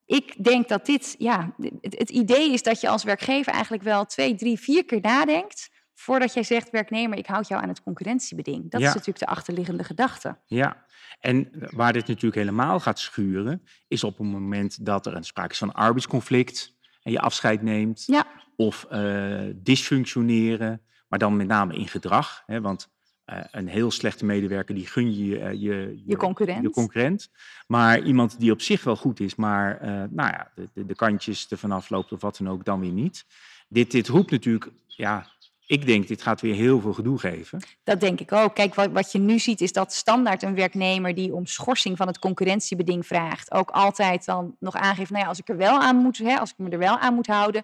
ik 0.06 0.44
denk 0.44 0.68
dat 0.68 0.86
dit, 0.86 1.16
ja, 1.18 1.54
het, 1.82 1.98
het 1.98 2.10
idee 2.10 2.54
is 2.54 2.64
dat 2.64 2.82
je 2.82 2.90
als 2.90 3.04
werkgever 3.04 3.54
eigenlijk 3.54 3.84
wel 3.84 4.06
twee, 4.06 4.36
drie, 4.36 4.60
vier 4.60 4.86
keer 4.86 5.02
nadenkt 5.02 5.70
voordat 5.94 6.34
jij 6.34 6.44
zegt, 6.44 6.70
werknemer, 6.70 7.18
ik 7.18 7.26
houd 7.28 7.48
jou 7.48 7.62
aan 7.62 7.68
het 7.70 7.84
concurrentiebeding. 7.84 8.72
Dat 8.72 8.82
Ja. 8.82 8.88
is 8.88 8.94
natuurlijk 8.94 9.20
de 9.20 9.26
achterliggende 9.32 9.84
gedachte. 9.84 10.38
ja. 10.46 10.88
En 11.20 11.50
waar 11.52 11.94
dit 11.94 12.08
natuurlijk 12.08 12.36
helemaal 12.36 12.80
gaat 12.80 13.00
schuren, 13.00 13.64
is 13.88 14.04
op 14.04 14.18
het 14.18 14.28
moment 14.28 14.86
dat 14.86 15.06
er 15.06 15.16
een 15.16 15.24
sprake 15.24 15.52
is 15.52 15.58
van 15.58 15.74
arbeidsconflict 15.74 16.76
en 17.04 17.12
je 17.12 17.20
afscheid 17.20 17.62
neemt, 17.62 18.04
Ja, 18.06 18.28
of 18.56 18.84
eh, 18.84 19.42
dysfunctioneren, 19.56 20.82
maar 21.08 21.20
dan 21.20 21.38
met 21.38 21.48
name 21.48 21.76
in 21.76 21.88
gedrag. 21.88 22.44
Hè, 22.46 22.62
want 22.62 22.90
eh, 23.30 23.38
een 23.52 23.68
heel 23.68 23.92
slechte 23.92 24.26
medewerker, 24.26 24.76
die 24.76 24.88
gun 24.88 25.16
je 25.16 25.40
eh, 25.40 25.62
je, 25.62 26.02
je 26.06 26.18
concurrent. 26.18 26.62
je 26.62 26.70
concurrent. 26.70 27.30
Maar 27.68 28.02
iemand 28.02 28.40
die 28.40 28.52
op 28.52 28.62
zich 28.62 28.84
wel 28.84 28.96
goed 28.96 29.20
is, 29.20 29.36
maar 29.36 29.78
eh, 29.78 29.90
nou 29.90 30.32
ja, 30.32 30.52
de, 30.56 30.70
de, 30.74 30.86
de 30.86 30.96
kantjes 30.96 31.52
er 31.52 31.58
vanaf 31.58 31.90
loopt 31.90 32.12
of 32.12 32.22
wat 32.22 32.38
dan 32.38 32.50
ook, 32.50 32.66
dan 32.66 32.80
weer 32.80 32.92
niet. 32.92 33.26
Dit, 33.68 33.92
dit 33.92 34.08
roept 34.08 34.32
natuurlijk, 34.32 34.72
ja, 34.88 35.28
ik 35.70 35.86
denk 35.86 36.08
dit 36.08 36.22
gaat 36.22 36.42
weer 36.42 36.56
heel 36.56 36.80
veel 36.80 36.94
gedoe 36.94 37.20
geven. 37.20 37.60
Dat 37.84 38.00
denk 38.00 38.20
ik 38.20 38.32
ook. 38.32 38.56
Kijk, 38.56 38.76
wat, 38.76 38.92
wat 38.92 39.12
je 39.12 39.20
nu 39.20 39.40
ziet 39.40 39.62
is 39.62 39.72
dat 39.72 39.94
standaard 39.94 40.44
een 40.44 40.56
werknemer 40.56 41.16
die 41.16 41.34
om 41.34 41.46
schorsing 41.46 41.98
van 41.98 42.08
het 42.08 42.20
concurrentiebeding 42.20 43.08
vraagt, 43.08 43.52
ook 43.52 43.70
altijd 43.70 44.26
dan 44.26 44.56
nog 44.60 44.76
aangeeft, 44.76 45.10
nou 45.10 45.24
ja, 45.24 45.30
als 45.30 45.40
ik 45.40 45.50
er 45.50 45.58
wel 45.58 45.80
aan 45.80 45.96
moet, 45.96 46.18
hè, 46.18 46.38
als 46.38 46.50
ik 46.50 46.58
me 46.58 46.70
er 46.70 46.78
wel 46.78 46.98
aan 46.98 47.14
moet 47.14 47.28
houden, 47.28 47.64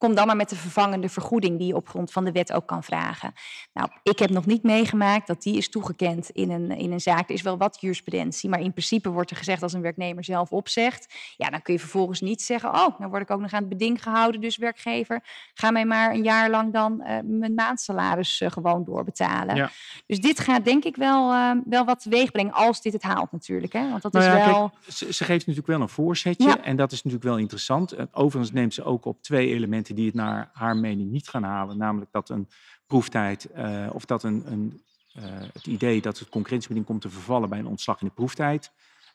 kom 0.00 0.14
dan 0.14 0.26
maar 0.26 0.36
met 0.36 0.48
de 0.48 0.56
vervangende 0.56 1.08
vergoeding 1.08 1.58
die 1.58 1.66
je 1.66 1.74
op 1.74 1.88
grond 1.88 2.12
van 2.12 2.24
de 2.24 2.32
wet 2.32 2.52
ook 2.52 2.66
kan 2.66 2.82
vragen. 2.82 3.32
Nou, 3.72 3.88
ik 4.02 4.18
heb 4.18 4.30
nog 4.30 4.46
niet 4.46 4.62
meegemaakt 4.62 5.26
dat 5.26 5.42
die 5.42 5.56
is 5.56 5.68
toegekend 5.68 6.30
in 6.30 6.50
een, 6.50 6.70
in 6.70 6.92
een 6.92 7.00
zaak. 7.00 7.28
Er 7.28 7.34
is 7.34 7.42
wel 7.42 7.58
wat 7.58 7.80
jurisprudentie, 7.80 8.50
maar 8.50 8.60
in 8.60 8.72
principe 8.72 9.10
wordt 9.10 9.30
er 9.30 9.36
gezegd 9.36 9.62
als 9.62 9.72
een 9.72 9.80
werknemer 9.80 10.24
zelf 10.24 10.50
opzegt, 10.50 11.14
ja, 11.36 11.50
dan 11.50 11.62
kun 11.62 11.74
je 11.74 11.80
vervolgens 11.80 12.20
niet 12.20 12.42
zeggen, 12.42 12.68
oh, 12.68 12.98
nou 12.98 13.10
word 13.10 13.22
ik 13.22 13.30
ook 13.30 13.40
nog 13.40 13.52
aan 13.52 13.60
het 13.60 13.68
beding 13.68 14.02
gehouden, 14.02 14.40
dus 14.40 14.56
werkgever, 14.56 15.22
ga 15.54 15.70
mij 15.70 15.84
maar 15.84 16.14
een 16.14 16.22
jaar 16.22 16.50
lang 16.50 16.72
dan 16.72 17.00
eh, 17.00 17.18
mijn 17.24 17.54
maandsalaris 17.54 18.40
eh, 18.40 18.50
gewoon 18.50 18.84
doorbetalen. 18.84 19.56
Ja. 19.56 19.70
Dus 20.06 20.20
dit 20.20 20.40
gaat 20.40 20.64
denk 20.64 20.84
ik 20.84 20.96
wel, 20.96 21.32
eh, 21.32 21.50
wel 21.64 21.84
wat 21.84 22.00
teweeg 22.00 22.30
brengen, 22.30 22.52
als 22.52 22.82
dit 22.82 22.92
het 22.92 23.02
haalt 23.02 23.32
natuurlijk. 23.32 23.72
Hè? 23.72 23.90
Want 23.90 24.02
dat 24.02 24.12
Nou 24.12 24.24
is 24.24 24.30
ja, 24.32 24.46
wel... 24.46 24.68
kijk, 24.68 24.92
ze, 24.92 25.12
ze 25.12 25.24
geeft 25.24 25.46
natuurlijk 25.46 25.66
wel 25.66 25.80
een 25.80 25.88
voorzetje 25.88 26.48
Ja. 26.48 26.62
en 26.62 26.76
dat 26.76 26.92
is 26.92 27.02
natuurlijk 27.02 27.30
wel 27.30 27.38
interessant. 27.38 27.92
En 27.92 28.08
Overigens 28.12 28.52
neemt 28.52 28.74
ze 28.74 28.84
ook 28.84 29.04
op 29.04 29.22
twee 29.22 29.48
elementen 29.48 29.89
die 29.94 30.06
het 30.06 30.14
naar 30.14 30.50
haar 30.52 30.76
mening 30.76 31.10
niet 31.10 31.28
gaan 31.28 31.42
halen. 31.42 31.78
Namelijk 31.78 32.12
dat 32.12 32.28
een 32.28 32.48
proeftijd 32.86 33.44
eh, 33.44 33.86
of 33.92 34.04
dat 34.04 34.22
een, 34.22 34.42
een, 34.52 34.82
eh, 35.12 35.22
het 35.52 35.66
idee 35.66 36.00
dat 36.00 36.18
het 36.18 36.28
concurrentiebeding 36.28 36.86
komt 36.86 37.00
te 37.00 37.10
vervallen 37.10 37.48
bij 37.48 37.58
een 37.58 37.66
ontslag 37.66 38.00
in 38.00 38.06
de 38.06 38.12
proeftijd 38.12 38.72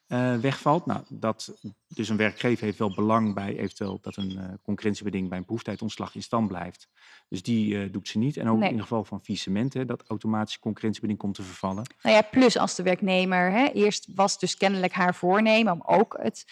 eh, 0.08 0.36
wegvalt. 0.36 0.86
Nou, 0.86 1.02
dat, 1.10 1.54
dus 1.88 2.10
een 2.10 2.18
werkgever 2.18 2.66
heeft 2.66 2.78
wel 2.78 2.94
belang 2.94 3.34
bij 3.34 3.58
eventueel 3.58 4.00
dat 4.02 4.16
een 4.16 4.60
concurrentiebeding 4.64 5.30
bij 5.30 5.38
een 5.38 5.46
proeftijdontslag 5.46 6.16
in 6.16 6.24
stand 6.24 6.48
blijft. 6.48 6.88
Dus 7.30 7.42
die 7.42 7.90
doet 7.90 8.08
ze 8.08 8.18
niet. 8.18 8.38
En 8.38 8.50
ook 8.50 8.60
Nee. 8.60 8.72
in 8.72 8.82
geval 8.82 9.04
van 9.04 9.24
faillissement, 9.24 9.74
hè, 9.74 9.86
dat 9.86 10.04
automatisch 10.08 10.60
concurrentiebeding 10.60 11.20
komt 11.20 11.36
te 11.36 11.44
vervallen. 11.44 11.84
Nou 12.02 12.16
ja, 12.16 12.22
plus 12.22 12.58
als 12.58 12.76
de 12.76 12.84
werknemer, 12.84 13.52
hè, 13.52 13.66
eerst 13.66 14.08
was 14.16 14.40
dus 14.40 14.58
kennelijk 14.58 14.94
haar 14.94 15.16
voornemen 15.16 15.74
om 15.74 15.82
ook 15.86 16.18
het 16.22 16.46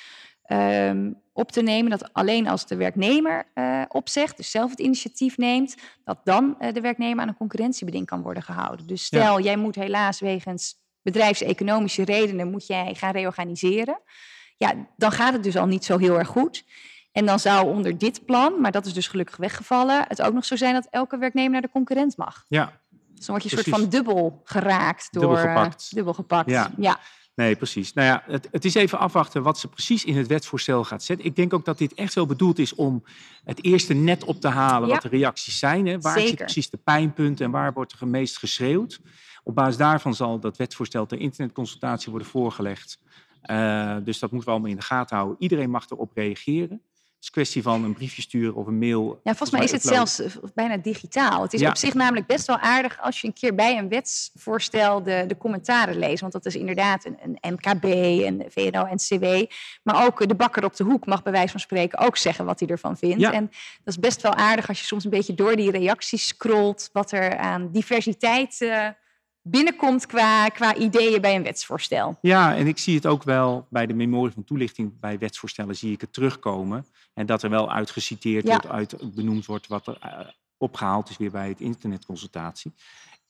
ehm, 0.58 1.12
op 1.34 1.52
te 1.52 1.62
nemen, 1.62 1.89
dat 1.89 2.13
alleen 2.13 2.48
als 2.48 2.68
de 2.68 2.76
werknemer 2.76 3.46
eh, 3.54 3.82
opzegt, 3.88 4.38
dus 4.38 4.52
zelf 4.52 4.70
het 4.70 4.80
initiatief 4.80 5.38
neemt, 5.38 5.76
dat 6.04 6.20
dan 6.24 6.56
eh, 6.60 6.74
de 6.74 6.82
werknemer 6.82 7.22
aan 7.22 7.28
een 7.28 7.38
concurrentiebeding 7.38 8.06
kan 8.06 8.22
worden 8.22 8.44
gehouden. 8.44 8.88
Dus 8.88 9.08
Ja. 9.10 9.20
stel, 9.22 9.39
jij 9.39 9.56
moet 9.56 9.76
helaas 9.76 10.20
wegens 10.20 10.76
bedrijfseconomische 11.02 12.04
redenen 12.06 12.52
moet 12.52 12.68
jij 12.68 12.94
gaan 12.96 13.12
reorganiseren. 13.12 14.00
Ja, 14.58 14.74
dan 14.98 15.12
gaat 15.12 15.34
het 15.34 15.44
dus 15.44 15.58
al 15.58 15.66
niet 15.66 15.86
zo 15.86 15.98
heel 15.98 16.18
erg 16.18 16.28
goed. 16.28 16.66
En 17.12 17.26
dan 17.26 17.39
zou 17.39 17.68
onder 17.68 17.98
dit 17.98 18.26
plan, 18.26 18.62
maar 18.62 18.72
dat 18.72 18.86
is 18.86 18.94
dus 18.94 19.08
gelukkig 19.08 19.38
weggevallen, 19.38 20.06
het 20.08 20.22
ook 20.22 20.34
nog 20.34 20.46
zo 20.46 20.56
zijn 20.56 20.74
dat 20.74 20.88
elke 20.89 21.18
werknemer 21.18 21.52
naar 21.52 21.62
de 21.62 21.70
concurrent 21.70 22.18
mag. 22.18 22.46
Ja, 22.48 22.80
Dus 22.89 23.26
dan 23.26 23.36
word 23.36 23.44
je 23.52 23.58
een 23.58 23.63
soort 23.63 23.80
van 23.80 23.89
dubbel 23.89 24.42
geraakt 24.44 25.08
door. 25.12 25.22
Dubbel 25.22 25.38
eh, 25.44 25.54
gepakt. 25.54 25.96
dubbel 25.96 26.13
gepakt. 26.13 26.50
Ja. 26.50 26.72
ja. 26.78 27.00
Nee, 27.36 27.56
precies. 27.56 27.93
Nou 27.93 28.08
ja, 28.08 28.24
het, 28.26 28.48
het 28.52 28.65
is 28.65 28.74
even 28.74 29.00
afwachten 29.00 29.43
wat 29.43 29.58
ze 29.60 29.67
precies 29.67 30.06
in 30.06 30.17
het 30.17 30.28
wetsvoorstel 30.28 30.84
gaat 30.84 31.04
zetten. 31.04 31.26
Ik 31.26 31.36
denk 31.36 31.54
ook 31.54 31.65
dat 31.65 31.78
dit 31.78 31.93
echt 31.93 32.13
wel 32.13 32.26
bedoeld 32.26 32.60
is 32.60 32.76
om 32.76 33.04
het 33.43 33.63
eerste 33.63 33.93
net 33.93 34.24
op 34.24 34.41
te 34.41 34.48
halen 34.48 34.88
Ja. 34.88 34.93
wat 34.93 35.04
de 35.04 35.10
reacties 35.10 35.60
zijn. 35.60 35.86
Hè. 35.88 36.00
Waar 36.00 36.13
zit 36.13 36.28
Zeker. 36.28 36.46
precies 36.46 36.69
de 36.69 36.78
pijnpunten 36.78 37.46
en 37.46 37.52
waar 37.52 37.74
wordt 37.74 37.91
er 37.91 38.00
het 38.00 38.10
meest 38.10 38.38
geschreeuwd? 38.38 39.00
Op 39.43 39.56
basis 39.56 39.78
daarvan 39.78 40.13
zal 40.13 40.39
dat 40.39 40.58
wetsvoorstel 40.58 41.06
ter 41.06 41.19
internetconsultatie 41.19 42.10
worden 42.10 42.28
voorgelegd. 42.28 43.00
Eh, 43.41 43.98
dus 44.04 44.19
dat 44.19 44.32
moeten 44.32 44.48
we 44.50 44.56
allemaal 44.56 44.72
in 44.72 44.78
de 44.80 44.86
gaten 44.86 45.15
houden. 45.15 45.38
Iedereen 45.39 45.69
mag 45.69 45.89
erop 45.89 46.12
reageren. 46.15 46.82
Het 47.24 47.32
is 47.36 47.38
een 47.38 47.44
kwestie 47.44 47.72
van 47.72 47.84
een 47.84 47.94
briefje 47.94 48.22
sturen 48.22 48.56
of 48.56 48.68
een 48.68 48.78
mail. 48.80 49.20
Ja, 49.24 49.36
volgens 49.36 49.52
mij 49.52 49.64
is 49.64 49.72
het 49.72 49.86
uploaden. 49.86 50.08
zelfs 50.08 50.36
eh, 50.36 50.44
bijna 50.54 50.78
digitaal. 50.78 51.42
Het 51.42 51.54
is 51.54 51.60
Ja. 51.60 51.70
op 51.70 51.78
zich 51.78 51.94
namelijk 51.94 52.28
best 52.28 52.48
wel 52.48 52.58
aardig 52.58 53.02
als 53.02 53.22
je 53.22 53.28
een 53.28 53.34
keer 53.34 53.56
bij 53.56 53.78
een 53.78 53.90
wetsvoorstel 53.90 55.04
de, 55.04 55.24
de 55.28 55.38
commentaren 55.38 55.98
leest. 55.98 56.22
Want 56.22 56.34
dat 56.34 56.46
is 56.46 56.56
inderdaad 56.56 57.06
een, 57.06 57.18
een 57.42 57.54
MKB, 57.54 57.84
een 57.84 58.46
VNO-NCW. 58.50 59.52
Maar 59.84 60.06
ook 60.06 60.22
eh, 60.22 60.28
de 60.28 60.36
bakker 60.36 60.64
op 60.66 60.76
de 60.76 60.84
hoek 60.84 61.06
mag 61.06 61.24
bij 61.24 61.32
wijze 61.32 61.52
van 61.52 61.60
spreken 61.60 62.00
ook 62.00 62.18
zeggen 62.18 62.46
wat 62.46 62.60
hij 62.60 62.70
ervan 62.70 62.98
vindt. 62.98 63.20
Ja. 63.20 63.32
En 63.34 63.46
dat 63.84 63.94
is 63.94 64.00
best 64.00 64.22
wel 64.22 64.34
aardig 64.34 64.68
als 64.68 64.80
je 64.80 64.86
soms 64.86 65.04
een 65.04 65.10
beetje 65.10 65.34
door 65.34 65.56
die 65.56 65.72
reacties 65.72 66.28
scrolt. 66.28 66.90
Wat 66.94 67.12
er 67.12 67.38
aan 67.38 67.70
diversiteit 67.72 68.62
eh, 68.62 68.88
binnenkomt 69.44 70.06
qua, 70.06 70.48
qua 70.50 70.76
ideeën 70.76 71.22
bij 71.22 71.36
een 71.36 71.44
wetsvoorstel. 71.44 72.18
Ja, 72.22 72.56
en 72.56 72.68
ik 72.68 72.78
zie 72.78 72.96
het 72.96 73.06
ook 73.06 73.24
wel 73.24 73.68
bij 73.70 73.86
de 73.86 73.94
memorie 73.94 74.34
van 74.34 74.44
toelichting 74.44 75.00
bij 75.00 75.18
wetsvoorstellen 75.20 75.76
zie 75.76 75.92
ik 75.92 76.02
het 76.02 76.14
terugkomen. 76.14 76.86
En 77.14 77.26
dat 77.26 77.44
er 77.44 77.50
wel 77.50 77.72
uitgeciteerd 77.72 78.44
Ja. 78.44 78.50
wordt, 78.50 78.68
uit 78.68 79.16
benoemd 79.16 79.46
wordt 79.46 79.68
wat 79.68 79.88
er 79.88 79.98
eh, 80.02 80.20
opgehaald 80.58 81.10
is 81.10 81.18
weer 81.18 81.32
bij 81.32 81.48
het 81.48 81.60
internetconsultatie. 81.62 82.72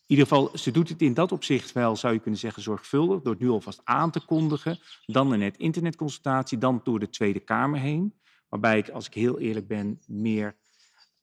In 0.05 0.19
ieder 0.19 0.27
geval, 0.27 0.57
ze 0.57 0.71
doet 0.71 0.89
het 0.89 1.01
in 1.01 1.13
dat 1.13 1.31
opzicht 1.31 1.71
wel, 1.71 1.95
zou 1.95 2.13
je 2.13 2.19
kunnen 2.19 2.39
zeggen, 2.39 2.61
zorgvuldig. 2.63 3.21
Door 3.21 3.33
het 3.33 3.41
nu 3.41 3.49
alvast 3.49 3.81
aan 3.83 4.11
te 4.11 4.25
kondigen. 4.25 4.79
Dan 5.05 5.31
een 5.31 5.39
net 5.39 5.57
internetconsultatie, 5.57 6.57
dan 6.57 6.81
door 6.83 6.99
de 6.99 7.09
Tweede 7.09 7.39
Kamer 7.39 7.79
heen. 7.79 8.13
Waarbij 8.49 8.77
ik, 8.77 8.89
als 8.89 9.05
ik 9.07 9.13
heel 9.13 9.39
eerlijk 9.39 9.67
ben, 9.67 9.99
meer 10.07 10.55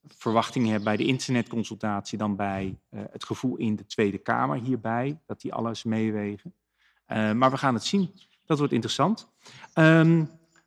verwachtingen 0.08 0.72
heb 0.72 0.82
bij 0.84 0.96
de 0.96 1.04
internetconsultatie 1.06 2.18
dan 2.18 2.36
bij 2.36 2.78
eh, 2.90 3.00
het 3.10 3.24
gevoel 3.24 3.56
in 3.56 3.76
de 3.76 3.86
Tweede 3.86 4.18
Kamer 4.18 4.60
hierbij. 4.62 5.18
Dat 5.26 5.40
die 5.40 5.52
alles 5.52 5.84
meewegen. 5.84 6.54
Eh, 7.06 7.32
maar 7.32 7.50
we 7.50 7.56
gaan 7.56 7.74
het 7.74 7.84
zien. 7.84 8.14
Dat 8.46 8.58
wordt 8.58 8.72
interessant. 8.72 9.28
Ehm, 9.72 10.24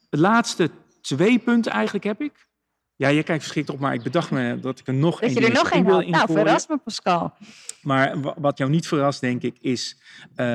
de 0.10 0.18
laatste 0.18 0.70
twee 1.02 1.40
punten 1.40 1.72
eigenlijk 1.72 2.06
heb 2.06 2.22
ik. 2.22 2.48
Ja, 2.96 3.08
je 3.08 3.24
kijkt 3.24 3.42
verschrikt 3.44 3.70
op, 3.70 3.80
maar 3.80 3.94
ik 3.94 4.04
bedacht 4.04 4.32
me 4.32 4.60
dat 4.60 4.80
ik 4.80 4.88
er 4.88 4.94
nog 4.94 5.20
Dat 5.20 5.30
één 5.30 5.40
je 5.40 5.48
er 5.48 5.54
nog 5.54 5.70
wil 5.70 5.94
had. 5.94 6.08
Nou, 6.08 6.32
verras 6.32 6.68
me 6.68 6.78
Pascal. 6.78 7.34
Maar 7.82 8.22
wa- 8.22 8.36
wat 8.38 8.58
jou 8.58 8.70
niet 8.70 8.88
verrast, 8.88 9.22
denk 9.22 9.42
ik, 9.42 9.58
is... 9.60 10.00
eh, 10.36 10.46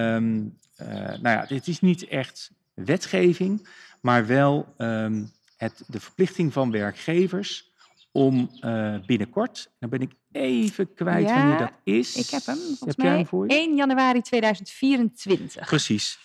nou 0.96 1.28
ja, 1.28 1.44
dit 1.46 1.66
is 1.66 1.80
niet 1.80 2.06
echt 2.06 2.50
wetgeving, 2.74 3.68
maar 4.00 4.26
wel 4.26 4.74
ehm, 4.76 5.24
het, 5.56 5.82
de 5.86 6.00
verplichting 6.00 6.52
van 6.52 6.70
werkgevers 6.70 7.67
om 8.12 8.50
eh, 8.60 8.94
binnenkort... 9.06 9.70
Dan 9.78 9.90
ben 9.90 10.00
ik 10.00 10.12
even 10.32 10.94
kwijt 10.94 11.28
Ja, 11.28 11.34
wanneer 11.34 11.58
dat 11.58 11.72
is. 11.84 12.16
Ik 12.16 12.30
heb 12.30 12.46
hem, 12.46 12.56
volgens 12.56 12.80
Heb 12.80 12.96
jij 12.96 13.06
hem 13.06 13.14
mij, 13.14 13.24
voor 13.24 13.46
je? 13.46 13.54
1 13.54 13.76
januari 13.76 14.20
2024. 14.20 15.66
Precies. 15.66 16.18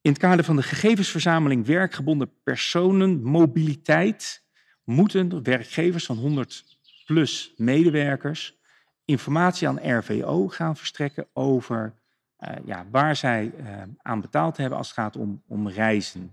In 0.00 0.10
het 0.10 0.20
kader 0.20 0.44
van 0.44 0.56
de 0.56 0.62
gegevensverzameling 0.62 1.66
werkgebonden 1.66 2.30
personen, 2.42 3.22
mobiliteit, 3.22 4.42
moeten 4.84 5.42
werkgevers 5.42 6.06
van 6.06 6.16
100 6.16 6.64
plus 7.06 7.52
medewerkers 7.56 8.56
informatie 9.04 9.68
aan 9.68 9.98
RVO 9.98 10.48
gaan 10.48 10.76
verstrekken 10.76 11.26
over 11.32 11.94
eh, 12.36 12.56
ja, 12.64 12.86
waar 12.90 13.16
zij 13.16 13.52
eh, 13.58 13.82
aan 13.96 14.20
betaald 14.20 14.56
hebben 14.56 14.78
als 14.78 14.86
het 14.86 14.96
gaat 14.96 15.16
om, 15.16 15.42
om 15.46 15.68
reizen. 15.68 16.32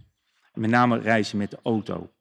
Met 0.54 0.70
name 0.70 1.00
reizen 1.00 1.38
met 1.38 1.52
de 1.52 1.60
auto. 1.64 2.12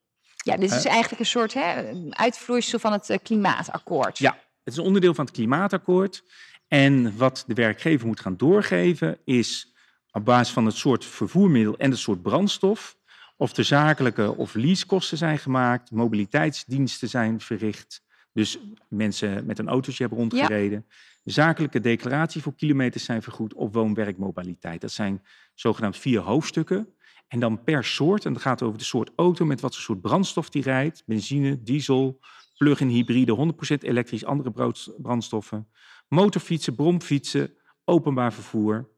Ja, 0.45 0.57
dit 0.57 0.71
is 0.71 0.85
eigenlijk 0.85 1.21
een 1.21 1.27
soort 1.27 1.55
hè, 1.55 1.93
uitvloeisel 2.11 2.79
van 2.79 2.93
het 2.93 3.11
eh, 3.11 3.19
klimaatakkoord. 3.23 4.19
Ja, 4.19 4.33
het 4.65 4.73
is 4.73 4.77
een 4.77 4.85
onderdeel 4.85 5.15
van 5.15 5.25
het 5.25 5.35
klimaatakkoord. 5.35 6.25
En 6.69 7.17
wat 7.17 7.45
de 7.47 7.55
werkgever 7.55 8.07
moet 8.07 8.21
gaan 8.21 8.37
doorgeven 8.37 9.19
is 9.25 9.75
op 10.11 10.25
basis 10.25 10.53
van 10.53 10.67
het 10.67 10.75
soort 10.75 11.05
vervoermiddel 11.05 11.77
en 11.77 11.91
het 11.91 11.99
soort 11.99 12.23
brandstof, 12.23 12.97
of 13.37 13.57
er 13.57 13.65
zakelijke 13.65 14.37
of 14.37 14.55
leasekosten 14.55 15.19
zijn 15.19 15.39
gemaakt, 15.39 15.91
mobiliteitsdiensten 15.91 17.09
zijn 17.09 17.41
verricht, 17.41 18.03
dus 18.33 18.59
mensen 18.89 19.47
met 19.47 19.59
een 19.59 19.69
autootje 19.69 20.03
hebben 20.03 20.19
rondgereden, 20.19 20.87
zakelijke 21.25 21.81
declaratie 21.81 22.43
voor 22.43 22.55
kilometers 22.55 23.05
zijn 23.05 23.23
vergoed 23.23 23.55
of 23.55 23.73
woon-werkmobiliteit. 23.73 24.81
Dat 24.81 24.93
zijn 24.93 25.23
zogenaamd 25.55 25.97
vier 25.97 26.21
hoofdstukken. 26.21 26.95
En 27.31 27.41
dan 27.41 27.65
per 27.65 27.85
soort, 27.85 28.25
en 28.25 28.33
dat 28.33 28.43
gaat 28.43 28.63
over 28.63 28.79
de 28.79 28.85
soort 28.85 29.11
auto 29.17 29.45
met 29.45 29.61
wat 29.61 29.75
voor 29.75 29.83
soort 29.83 30.01
brandstof 30.01 30.51
die 30.51 30.63
rijdt, 30.63 31.03
benzine, 31.07 31.63
diesel, 31.63 32.21
plug-in 32.57 32.89
hybride, 32.89 33.53
100% 33.75 33.79
elektrisch, 33.79 34.25
andere 34.25 34.73
brandstoffen, 34.99 35.69
motorfietsen, 36.09 36.75
bromfietsen, 36.75 37.53
openbaar 37.85 38.33
vervoer. 38.33 38.89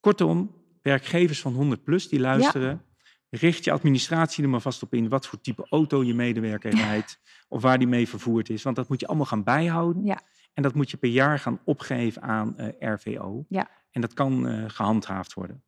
Kortom, 0.00 0.54
werkgevers 0.82 1.40
van 1.40 1.54
100 1.54 1.84
plus 1.84 2.08
die 2.08 2.20
luisteren, 2.20 2.84
richt 3.30 3.64
je 3.64 3.72
administratie 3.72 4.44
er 4.44 4.50
maar 4.50 4.60
vast 4.60 4.82
op 4.82 4.94
in 4.94 5.08
wat 5.08 5.26
voor 5.26 5.40
type 5.40 5.66
auto 5.70 6.04
je 6.04 6.14
medewerker 6.14 6.74
rijdt 6.74 7.20
of 7.48 7.62
waar 7.62 7.78
die 7.78 7.88
mee 7.88 8.08
vervoerd 8.08 8.48
is. 8.48 8.62
Want 8.62 8.76
dat 8.76 8.88
moet 8.88 9.00
je 9.00 9.06
allemaal 9.06 9.26
gaan 9.26 9.44
bijhouden. 9.44 10.04
Ja. 10.04 10.20
En 10.52 10.62
dat 10.62 10.74
moet 10.74 10.90
je 10.90 10.96
per 10.96 11.10
jaar 11.10 11.38
gaan 11.38 11.60
opgeven 11.64 12.22
aan 12.22 12.58
eh, 12.58 12.92
RVO. 12.92 13.44
Ja. 13.48 13.70
En 13.90 14.00
dat 14.00 14.12
kan 14.12 14.48
eh, 14.48 14.64
gehandhaafd 14.66 15.34
worden. 15.34 15.62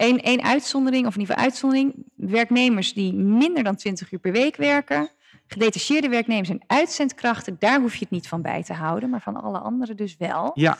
Eén 0.00 0.20
één 0.22 0.42
uitzondering, 0.42 1.06
of 1.06 1.14
in 1.14 1.20
ieder 1.20 1.34
geval 1.34 1.50
uitzondering. 1.50 1.94
Werknemers 2.16 2.92
die 2.92 3.12
minder 3.14 3.62
dan 3.64 3.76
20 3.76 4.12
uur 4.12 4.18
per 4.18 4.32
week 4.32 4.56
werken. 4.56 5.10
Gedetacheerde 5.46 6.08
werknemers 6.08 6.48
en 6.48 6.62
uitzendkrachten, 6.66 7.56
daar 7.58 7.80
hoef 7.80 7.92
je 7.92 8.00
het 8.00 8.10
niet 8.10 8.28
van 8.28 8.42
bij 8.42 8.62
te 8.62 8.72
houden. 8.72 9.10
Maar 9.10 9.20
van 9.20 9.42
alle 9.42 9.58
anderen 9.58 9.96
dus 9.96 10.16
wel. 10.18 10.50
Ja, 10.54 10.78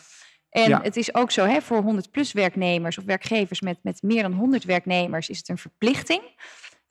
En 0.51 0.69
Ja. 0.69 0.81
het 0.83 0.97
is 0.97 1.15
ook 1.15 1.31
zo, 1.31 1.45
hè, 1.45 1.61
voor 1.61 1.83
100 1.83 2.11
plus 2.11 2.33
werknemers 2.33 2.99
of 2.99 3.05
werkgevers 3.05 3.61
met, 3.61 3.79
met 3.83 4.03
meer 4.03 4.23
dan 4.23 4.33
100 4.33 4.65
werknemers 4.65 5.29
is 5.29 5.39
het 5.39 5.49
een 5.49 5.59
verplichting. 5.59 6.23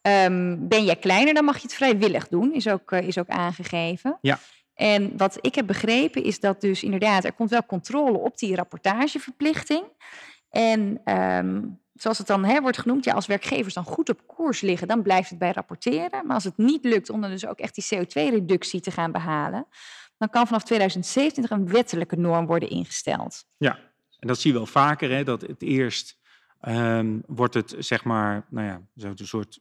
Ehm, 0.01 0.55
ben 0.59 0.83
jij 0.85 0.95
kleiner, 0.95 1.33
dan 1.33 1.45
mag 1.45 1.55
je 1.55 1.61
het 1.61 1.73
vrijwillig 1.73 2.27
doen, 2.27 2.53
is 2.53 2.67
ook, 2.67 2.91
eh, 2.91 3.07
is 3.07 3.17
ook 3.17 3.27
aangegeven. 3.27 4.17
Ja. 4.21 4.39
En 4.73 5.17
wat 5.17 5.37
ik 5.41 5.55
heb 5.55 5.67
begrepen 5.67 6.23
is 6.23 6.39
dat 6.39 6.61
dus 6.61 6.83
inderdaad, 6.83 7.23
er 7.23 7.33
komt 7.33 7.49
wel 7.49 7.65
controle 7.65 8.17
op 8.17 8.37
die 8.37 8.55
rapportageverplichting. 8.55 9.83
En 10.49 11.01
ehm, 11.03 11.61
zoals 11.97 12.17
het 12.17 12.27
dan 12.27 12.45
hè, 12.45 12.61
wordt 12.61 12.77
genoemd, 12.77 13.03
ja, 13.03 13.13
als 13.13 13.25
werkgevers 13.25 13.73
dan 13.73 13.83
goed 13.83 14.09
op 14.09 14.27
koers 14.27 14.61
liggen, 14.61 14.87
dan 14.87 15.01
blijft 15.01 15.29
het 15.29 15.39
bij 15.39 15.51
rapporteren. 15.51 16.25
Maar 16.25 16.35
als 16.35 16.43
het 16.43 16.57
niet 16.57 16.83
lukt 16.83 17.09
om 17.09 17.21
dan 17.21 17.29
dus 17.29 17.45
ook 17.47 17.59
echt 17.59 17.75
die 17.75 17.85
CO2-reductie 17.95 18.79
te 18.81 18.91
gaan 18.91 19.11
behalen, 19.11 19.67
dan 20.17 20.29
kan 20.29 20.45
vanaf 20.45 20.63
2027 20.63 21.57
een 21.57 21.67
wettelijke 21.67 22.15
norm 22.15 22.45
worden 22.45 22.69
ingesteld. 22.69 23.45
Ja, 23.57 23.79
en 24.19 24.27
dat 24.27 24.39
zie 24.39 24.51
je 24.51 24.57
wel 24.57 24.65
vaker, 24.65 25.11
hè, 25.11 25.23
dat 25.23 25.41
het 25.41 25.61
eerst 25.61 26.17
ehm, 26.61 27.19
wordt 27.25 27.53
het, 27.53 27.75
zeg 27.79 28.03
maar, 28.03 28.45
nou 28.49 28.67
ja, 28.67 28.81
zo'n 28.95 29.17
soort, 29.17 29.59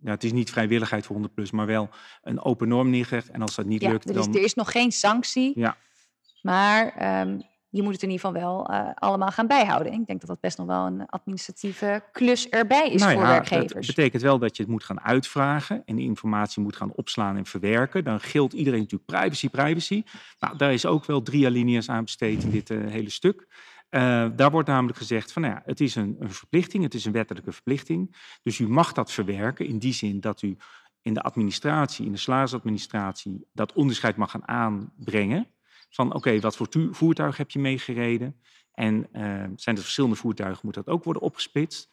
ja, 0.00 0.10
het 0.10 0.24
is 0.24 0.32
niet 0.32 0.50
vrijwilligheid 0.50 1.04
voor 1.04 1.14
100 1.14 1.34
plus, 1.34 1.50
maar 1.50 1.66
wel 1.66 1.88
een 2.22 2.40
open 2.40 2.68
norm 2.68 2.90
neergelegd. 2.90 3.30
En 3.30 3.42
als 3.42 3.54
dat 3.54 3.66
niet 3.66 3.82
Ja, 3.82 3.90
lukt, 3.90 4.08
er, 4.08 4.16
is, 4.16 4.24
dan... 4.24 4.34
er 4.34 4.42
is 4.42 4.54
nog 4.54 4.72
geen 4.72 4.92
sanctie, 4.92 5.52
Ja. 5.54 5.76
maar 6.42 6.88
ehm, 6.96 7.40
je 7.70 7.82
moet 7.82 7.92
het 7.92 8.02
in 8.02 8.10
ieder 8.10 8.26
geval 8.26 8.42
wel 8.42 8.66
eh, 8.66 8.90
allemaal 8.94 9.30
gaan 9.30 9.46
bijhouden. 9.46 9.92
Ik 9.92 10.06
denk 10.06 10.20
dat 10.20 10.28
dat 10.28 10.40
best 10.40 10.58
nog 10.58 10.66
wel 10.66 10.86
een 10.86 11.06
administratieve 11.06 12.02
klus 12.12 12.48
erbij 12.48 12.90
is 12.90 13.00
Nou 13.00 13.12
voor 13.12 13.22
werkgevers. 13.22 13.86
Dat 13.86 13.96
betekent 13.96 14.22
wel 14.22 14.38
dat 14.38 14.56
je 14.56 14.62
het 14.62 14.72
moet 14.72 14.84
gaan 14.84 15.00
uitvragen 15.00 15.82
en 15.84 15.96
die 15.96 16.06
informatie 16.06 16.62
moet 16.62 16.76
gaan 16.76 16.92
opslaan 16.92 17.36
en 17.36 17.46
verwerken. 17.46 18.04
Dan 18.04 18.20
geldt 18.20 18.52
iedereen 18.52 18.80
natuurlijk 18.80 19.10
privacy, 19.10 19.48
privacy. 19.48 20.04
Nou, 20.38 20.56
daar 20.56 20.72
is 20.72 20.86
ook 20.86 21.04
wel 21.04 21.22
drie 21.22 21.46
alinea's 21.46 21.88
aan 21.88 22.04
besteed 22.04 22.42
in 22.42 22.50
dit 22.50 22.70
eh, 22.70 22.78
hele 22.86 23.10
stuk. 23.10 23.46
Eh, 23.88 24.26
daar 24.36 24.50
wordt 24.50 24.68
namelijk 24.68 24.98
gezegd 24.98 25.32
van, 25.32 25.42
nou 25.42 25.54
ja, 25.54 25.62
het 25.64 25.80
is 25.80 25.94
een, 25.94 26.16
een 26.18 26.32
verplichting, 26.32 26.82
het 26.82 26.94
is 26.94 27.04
een 27.04 27.12
wettelijke 27.12 27.52
verplichting. 27.52 28.16
Dus 28.42 28.58
u 28.58 28.68
mag 28.68 28.92
dat 28.92 29.12
verwerken 29.12 29.66
in 29.66 29.78
die 29.78 29.92
zin 29.92 30.20
dat 30.20 30.42
u 30.42 30.56
in 31.02 31.14
de 31.14 31.22
administratie, 31.22 32.06
in 32.06 32.12
de 32.12 32.18
salarisadministratie, 32.18 33.46
dat 33.52 33.72
onderscheid 33.72 34.16
mag 34.16 34.30
gaan 34.30 34.48
aanbrengen. 34.48 35.46
Van 35.90 36.14
oké, 36.14 36.40
wat 36.40 36.56
voor 36.56 36.68
tu- 36.68 36.94
voertuig 36.94 37.36
heb 37.36 37.50
je 37.50 37.58
meegereden? 37.58 38.40
En 38.72 39.08
eh, 39.12 39.22
zijn 39.56 39.76
er 39.76 39.82
verschillende 39.82 40.16
voertuigen, 40.16 40.60
moet 40.64 40.74
dat 40.74 40.88
ook 40.88 41.04
worden 41.04 41.22
opgesplitst. 41.22 41.90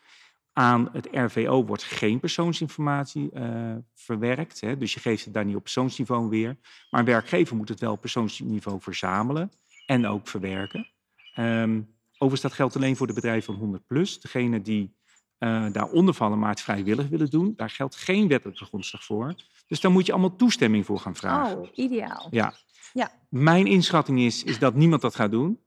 Aan 0.53 0.89
het 0.91 1.07
RVO 1.11 1.65
wordt 1.65 1.83
geen 1.83 2.19
persoonsinformatie 2.19 3.31
eh, 3.31 3.75
verwerkt. 3.93 4.61
Hè, 4.61 4.77
dus 4.77 4.93
je 4.93 4.99
geeft 4.99 5.25
het 5.25 5.33
daar 5.33 5.45
niet 5.45 5.55
op 5.55 5.63
persoonsniveau 5.63 6.29
weer. 6.29 6.57
Maar 6.89 6.99
een 6.99 7.05
werkgever 7.05 7.55
moet 7.55 7.69
het 7.69 7.79
wel 7.79 7.91
op 7.91 8.01
persoonsniveau 8.01 8.81
verzamelen 8.81 9.51
en 9.85 10.07
ook 10.07 10.27
verwerken. 10.27 10.91
Ehm, 11.33 11.81
overigens, 12.11 12.41
dat 12.41 12.53
geldt 12.53 12.75
alleen 12.75 12.95
voor 12.95 13.07
de 13.07 13.13
bedrijven 13.13 13.53
van 13.53 13.61
100 13.61 13.87
plus. 13.87 14.19
Degene 14.19 14.61
die 14.61 14.95
eh, 15.37 15.65
daaronder 15.71 16.13
vallen, 16.13 16.39
maar 16.39 16.49
het 16.49 16.61
vrijwillig 16.61 17.07
willen 17.07 17.29
doen, 17.29 17.53
daar 17.55 17.69
geldt 17.69 17.95
geen 17.95 18.27
wettelijke 18.27 18.65
grondslag 18.65 19.03
voor. 19.03 19.35
Dus 19.67 19.79
daar 19.79 19.91
moet 19.91 20.05
je 20.05 20.11
allemaal 20.11 20.35
toestemming 20.35 20.85
voor 20.85 20.99
gaan 20.99 21.15
vragen. 21.15 21.57
Oh, 21.59 21.67
ideaal. 21.73 22.27
Ja. 22.31 22.53
Ja. 22.93 23.11
Mijn 23.29 23.67
inschatting 23.67 24.19
is, 24.19 24.43
is 24.43 24.59
dat 24.59 24.75
niemand 24.75 25.01
dat 25.01 25.15
gaat 25.15 25.31
doen. 25.31 25.59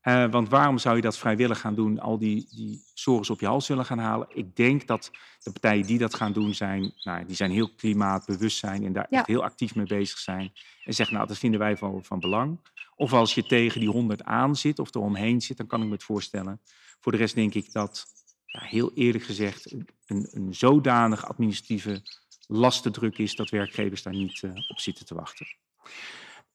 Eh, 0.00 0.30
want 0.30 0.48
waarom 0.48 0.78
zou 0.78 0.96
je 0.96 1.02
dat 1.02 1.18
vrijwillig 1.18 1.60
gaan 1.60 1.74
doen, 1.74 2.00
al 2.00 2.18
die, 2.18 2.46
die 2.50 2.82
sores 2.94 3.30
op 3.30 3.40
je 3.40 3.46
hals 3.46 3.68
willen 3.68 3.84
gaan 3.84 3.98
halen? 3.98 4.26
Ik 4.30 4.56
denk 4.56 4.86
dat 4.86 5.10
de 5.42 5.52
partijen 5.52 5.86
die 5.86 5.98
dat 5.98 6.14
gaan 6.14 6.32
doen 6.32 6.54
zijn, 6.54 6.92
nou, 7.02 7.24
die 7.24 7.36
zijn 7.36 7.50
heel 7.50 7.74
klimaatbewust 7.74 8.58
zijn 8.58 8.84
en 8.84 8.92
daar 8.92 9.06
Ja. 9.10 9.18
echt 9.18 9.26
heel 9.26 9.42
actief 9.44 9.74
mee 9.74 9.86
bezig 9.86 10.18
zijn. 10.18 10.52
En 10.84 10.94
zeggen, 10.94 11.14
nou, 11.16 11.28
dat 11.28 11.38
vinden 11.38 11.60
wij 11.60 11.76
van, 11.76 12.04
van 12.04 12.20
belang. 12.20 12.60
Of 12.96 13.12
als 13.12 13.34
je 13.34 13.46
tegen 13.46 13.80
die 13.80 13.88
100 13.88 14.22
aan 14.22 14.56
zit 14.56 14.78
of 14.78 14.94
eromheen 14.94 15.40
zit, 15.40 15.56
dan 15.56 15.66
kan 15.66 15.80
ik 15.80 15.86
me 15.86 15.92
het 15.92 16.04
voorstellen. 16.04 16.60
Voor 17.00 17.12
de 17.12 17.18
rest 17.18 17.34
denk 17.34 17.54
ik 17.54 17.72
dat, 17.72 18.06
ja, 18.54 18.66
heel 18.66 18.92
eerlijk 18.94 19.24
gezegd, 19.24 19.72
een, 20.06 20.28
een 20.30 20.54
zodanig 20.54 21.28
administratieve 21.28 22.02
lastendruk 22.46 23.18
is 23.18 23.34
dat 23.34 23.50
werkgevers 23.50 24.02
daar 24.02 24.14
niet 24.14 24.42
eh, 24.42 24.50
op 24.68 24.78
zitten 24.78 25.06
te 25.06 25.14
wachten. 25.14 25.46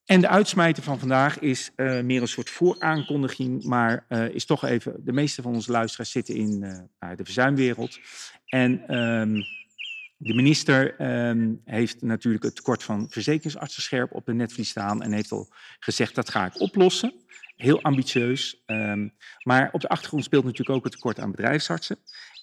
En 0.06 0.22
de 0.22 0.28
uitsmijter 0.28 0.84
van 0.84 1.00
vandaag 1.00 1.40
is 1.40 1.72
eh, 1.76 2.02
meer 2.02 2.22
een 2.22 2.28
soort 2.28 2.50
vooraankondiging, 2.50 3.64
maar 3.64 4.06
eh, 4.08 4.30
is 4.30 4.46
toch 4.46 4.64
even. 4.64 4.96
De 5.06 5.12
meeste 5.12 5.42
van 5.42 5.54
onze 5.54 5.72
luisteraars 5.72 6.12
zitten 6.12 6.36
in 6.36 6.60
nou, 7.00 7.16
de 7.16 7.24
verzuimwereld. 7.24 8.00
En 8.46 8.88
ehm, 8.88 9.42
de 10.18 10.34
minister 10.34 10.96
ehm, 10.96 11.54
heeft 11.66 12.02
natuurlijk 12.02 12.44
het 12.44 12.56
tekort 12.56 12.84
van 12.84 13.08
verzekeringsartsen 13.10 13.84
scherp 13.84 14.14
op 14.14 14.26
de 14.26 14.34
netvlies 14.34 14.70
staan 14.70 15.02
en 15.02 15.12
heeft 15.12 15.32
al 15.32 15.48
gezegd 15.80 16.16
dat 16.16 16.30
ga 16.30 16.46
ik 16.46 16.60
oplossen. 16.60 17.14
Heel 17.60 17.82
ambitieus. 17.82 18.64
ehm, 18.66 19.08
maar 19.44 19.70
op 19.72 19.82
de 19.82 19.90
achtergrond 19.90 20.24
speelt 20.24 20.44
natuurlijk 20.44 20.78
ook 20.78 20.84
het 20.84 20.94
tekort 20.94 21.20
aan 21.20 21.32
bedrijfsartsen. 21.32 21.98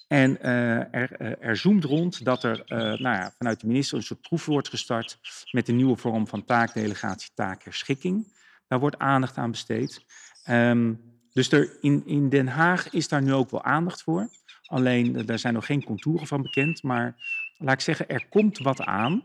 En 0.07 0.41
eh, 0.41 0.93
er, 0.93 1.11
eh, 1.11 1.47
er 1.47 1.57
zoomt 1.57 1.83
rond 1.83 2.25
dat 2.25 2.43
er 2.43 2.61
eh, 2.65 2.77
nou 2.77 2.99
ja, 2.99 3.33
vanuit 3.37 3.59
de 3.59 3.67
minister 3.67 3.97
een 3.97 4.03
soort 4.03 4.21
proef 4.21 4.45
wordt 4.45 4.69
gestart 4.69 5.19
met 5.51 5.67
een 5.67 5.75
nieuwe 5.75 5.97
vorm 5.97 6.27
van 6.27 6.45
taakdelegatie, 6.45 7.31
taakherschikking. 7.33 8.35
Daar 8.67 8.79
wordt 8.79 8.97
aandacht 8.97 9.37
aan 9.37 9.51
besteed. 9.51 10.05
Ehm, 10.43 10.93
dus 11.33 11.51
er, 11.51 11.77
in, 11.81 12.03
in 12.05 12.29
Den 12.29 12.47
Haag 12.47 12.89
is 12.89 13.07
daar 13.07 13.21
nu 13.21 13.33
ook 13.33 13.51
wel 13.51 13.63
aandacht 13.63 14.03
voor. 14.03 14.29
Alleen, 14.65 15.25
daar 15.25 15.39
zijn 15.39 15.53
nog 15.53 15.65
geen 15.65 15.83
contouren 15.83 16.27
van 16.27 16.41
bekend. 16.41 16.83
Maar 16.83 17.15
laat 17.57 17.73
ik 17.73 17.81
zeggen, 17.81 18.09
er 18.09 18.25
komt 18.29 18.57
wat 18.57 18.81
aan. 18.81 19.23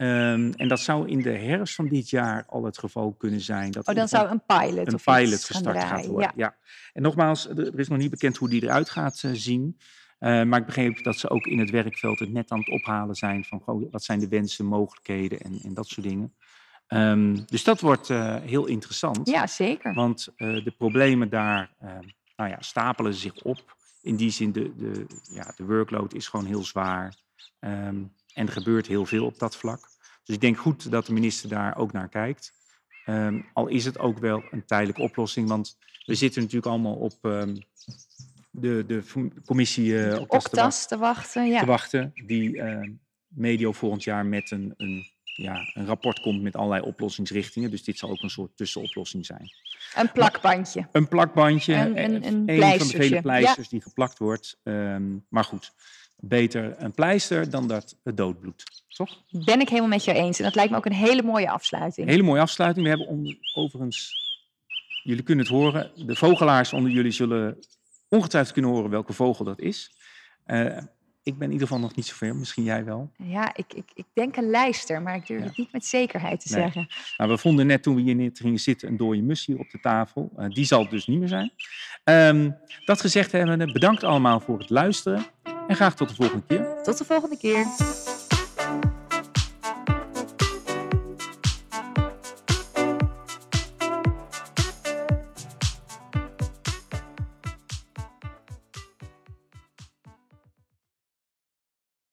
Ehm, 0.00 0.52
en 0.56 0.68
dat 0.68 0.80
zou 0.80 1.08
in 1.08 1.22
de 1.22 1.30
herfst 1.30 1.74
van 1.74 1.88
dit 1.88 2.10
jaar 2.10 2.44
al 2.46 2.64
het 2.64 2.78
geval 2.78 3.12
kunnen 3.12 3.40
zijn. 3.40 3.70
Dat 3.70 3.88
Oh, 3.88 3.94
dan 3.94 4.08
zou 4.08 4.28
een 4.28 4.42
pilot 4.46 4.86
een 4.86 4.94
of 4.94 5.04
pilot 5.04 5.44
gaan 5.44 5.56
gestart 5.56 5.76
gaat 5.76 5.88
draaien, 5.88 6.10
worden. 6.10 6.32
Ja. 6.36 6.44
Ja. 6.44 6.56
En 6.92 7.02
nogmaals, 7.02 7.48
er 7.48 7.78
is 7.78 7.88
nog 7.88 7.98
niet 7.98 8.10
bekend 8.10 8.36
hoe 8.36 8.48
die 8.48 8.62
eruit 8.62 8.90
gaat 8.90 9.22
eh, 9.22 9.30
zien. 9.34 9.78
Eh, 10.18 10.42
maar 10.42 10.60
ik 10.60 10.66
begreep 10.66 11.02
dat 11.04 11.16
ze 11.16 11.30
ook 11.30 11.46
in 11.46 11.58
het 11.58 11.70
werkveld 11.70 12.18
het 12.18 12.32
net 12.32 12.50
aan 12.50 12.58
het 12.58 12.68
ophalen 12.68 13.14
zijn 13.14 13.44
van 13.44 13.60
goh, 13.60 13.92
wat 13.92 14.04
zijn 14.04 14.18
de 14.18 14.28
wensen, 14.28 14.64
mogelijkheden 14.64 15.40
en, 15.40 15.60
en 15.62 15.74
dat 15.74 15.86
soort 15.86 16.06
dingen. 16.06 16.34
Ehm, 16.86 17.36
dus 17.46 17.64
dat 17.64 17.80
wordt 17.80 18.10
eh, 18.10 18.36
heel 18.36 18.66
interessant. 18.66 19.28
ja, 19.28 19.46
zeker. 19.46 19.94
Want 19.94 20.32
de 20.36 20.74
problemen 20.78 21.28
daar 21.28 21.70
eh, 21.78 21.90
nou 22.36 22.50
ja, 22.50 22.56
stapelen 22.60 23.14
zich 23.14 23.42
op. 23.42 23.76
In 24.02 24.16
die 24.16 24.30
zin, 24.30 24.52
de, 24.52 24.76
de, 24.76 25.06
ja, 25.30 25.52
de 25.56 25.64
workload 25.64 26.14
is 26.14 26.28
gewoon 26.28 26.46
heel 26.46 26.64
zwaar. 26.64 27.14
Ehm, 27.58 28.02
en 28.34 28.46
er 28.46 28.52
gebeurt 28.52 28.86
heel 28.86 29.06
veel 29.06 29.24
op 29.26 29.38
dat 29.38 29.56
vlak. 29.56 29.88
Dus 30.24 30.34
ik 30.34 30.40
denk 30.40 30.58
goed 30.58 30.90
dat 30.90 31.06
de 31.06 31.12
minister 31.12 31.48
daar 31.48 31.76
ook 31.76 31.92
naar 31.92 32.08
kijkt. 32.08 32.52
Ehm, 33.04 33.40
al 33.52 33.66
is 33.66 33.84
het 33.84 33.98
ook 33.98 34.18
wel 34.18 34.42
een 34.50 34.64
tijdelijke 34.64 35.02
oplossing. 35.02 35.48
Want 35.48 35.76
we 36.06 36.14
zitten 36.14 36.40
natuurlijk 36.42 36.72
allemaal 36.72 36.94
op 36.94 37.14
ehm, 37.22 37.56
de, 38.50 38.84
de 38.86 39.02
commissie 39.46 40.06
eh 40.08 40.20
Octas 40.20 40.86
te, 40.86 40.96
wachten, 40.96 41.46
ja. 41.48 41.60
te 41.60 41.66
wachten. 41.66 42.12
Die 42.26 42.60
ehm, 42.60 42.92
medio 43.28 43.72
volgend 43.72 44.04
jaar 44.04 44.26
met 44.26 44.50
een, 44.50 44.74
een, 44.76 45.04
ja, 45.24 45.70
een 45.74 45.86
rapport 45.86 46.20
komt 46.20 46.42
met 46.42 46.56
allerlei 46.56 46.82
oplossingsrichtingen. 46.82 47.70
Dus 47.70 47.84
dit 47.84 47.98
zal 47.98 48.10
ook 48.10 48.22
een 48.22 48.30
soort 48.30 48.56
tussenoplossing 48.56 49.26
zijn. 49.26 49.50
Een 49.94 50.12
plakbandje. 50.12 50.88
Een 50.92 51.08
plakbandje, 51.08 51.74
Een- 51.74 51.96
eh, 51.96 52.04
een- 52.04 52.24
een 52.48 52.78
van 52.78 52.86
de 52.88 52.96
vele 52.96 53.14
ja. 53.14 53.20
pleisters 53.20 53.68
die 53.68 53.80
geplakt 53.82 54.18
wordt. 54.18 54.58
Maar 55.28 55.44
goed, 55.44 55.72
beter 56.20 56.74
een 56.78 56.92
pleister 56.92 57.50
dan 57.50 57.68
dat 57.68 57.96
het 58.02 58.16
doodbloed. 58.16 58.64
Toch? 58.88 59.22
Ben 59.30 59.60
ik 59.60 59.68
helemaal 59.68 59.88
met 59.88 60.04
je 60.04 60.12
eens. 60.12 60.38
En 60.38 60.44
dat 60.44 60.54
lijkt 60.54 60.70
me 60.70 60.76
ook 60.76 60.86
een 60.86 60.92
hele 60.92 61.22
mooie 61.22 61.50
afsluiting. 61.50 62.08
Hele 62.08 62.22
mooie 62.22 62.40
afsluiting. 62.40 62.84
We 62.86 62.96
hebben 62.96 63.38
overigens, 63.54 64.14
jullie 65.02 65.22
kunnen 65.22 65.44
het 65.44 65.54
horen, 65.54 65.90
de 66.06 66.16
vogelaars 66.16 66.72
onder 66.72 66.90
jullie 66.90 67.10
zullen 67.12 67.58
ongetwijfeld 68.08 68.52
kunnen 68.52 68.70
horen 68.70 68.90
welke 68.90 69.12
vogel 69.12 69.44
dat 69.44 69.60
is. 69.60 69.92
Eh, 70.44 70.76
ik 71.22 71.38
ben 71.38 71.46
in 71.46 71.52
ieder 71.52 71.66
geval 71.66 71.82
nog 71.82 71.94
niet 71.96 72.06
zover, 72.06 72.36
misschien 72.36 72.64
jij 72.64 72.84
wel. 72.84 73.10
Ja, 73.16 73.56
ik, 73.56 73.72
ik, 73.74 73.84
ik 73.94 74.04
denk 74.12 74.36
een 74.36 74.50
lijster, 74.50 75.02
maar 75.02 75.14
ik 75.14 75.26
durf 75.26 75.40
Ja. 75.40 75.46
het 75.46 75.56
niet 75.56 75.72
met 75.72 75.86
zekerheid 75.86 76.40
te 76.40 76.52
Nee. 76.54 76.62
zeggen. 76.62 76.88
Nou, 77.16 77.30
we 77.30 77.38
vonden 77.38 77.66
net 77.66 77.82
toen 77.82 77.94
we 77.94 78.00
hier 78.00 78.14
net 78.14 78.38
gingen 78.38 78.58
zitten 78.58 78.88
een 78.88 78.96
dode 78.96 79.22
mus 79.22 79.46
hier 79.46 79.58
op 79.58 79.70
de 79.70 79.80
tafel. 79.80 80.30
Eh, 80.36 80.48
die 80.48 80.64
zal 80.64 80.80
het 80.82 80.90
dus 80.90 81.06
niet 81.06 81.18
meer 81.18 81.28
zijn. 81.28 81.52
Ehm, 82.04 82.50
dat 82.84 83.00
gezegd 83.00 83.32
hebben, 83.32 83.72
bedankt 83.72 84.04
allemaal 84.04 84.40
voor 84.40 84.58
het 84.58 84.70
luisteren 84.70 85.24
en 85.68 85.76
graag 85.76 85.94
tot 85.94 86.08
de 86.08 86.14
volgende 86.14 86.42
keer. 86.46 86.82
Tot 86.82 86.98
de 86.98 87.04
volgende 87.04 87.36
keer. 87.36 87.66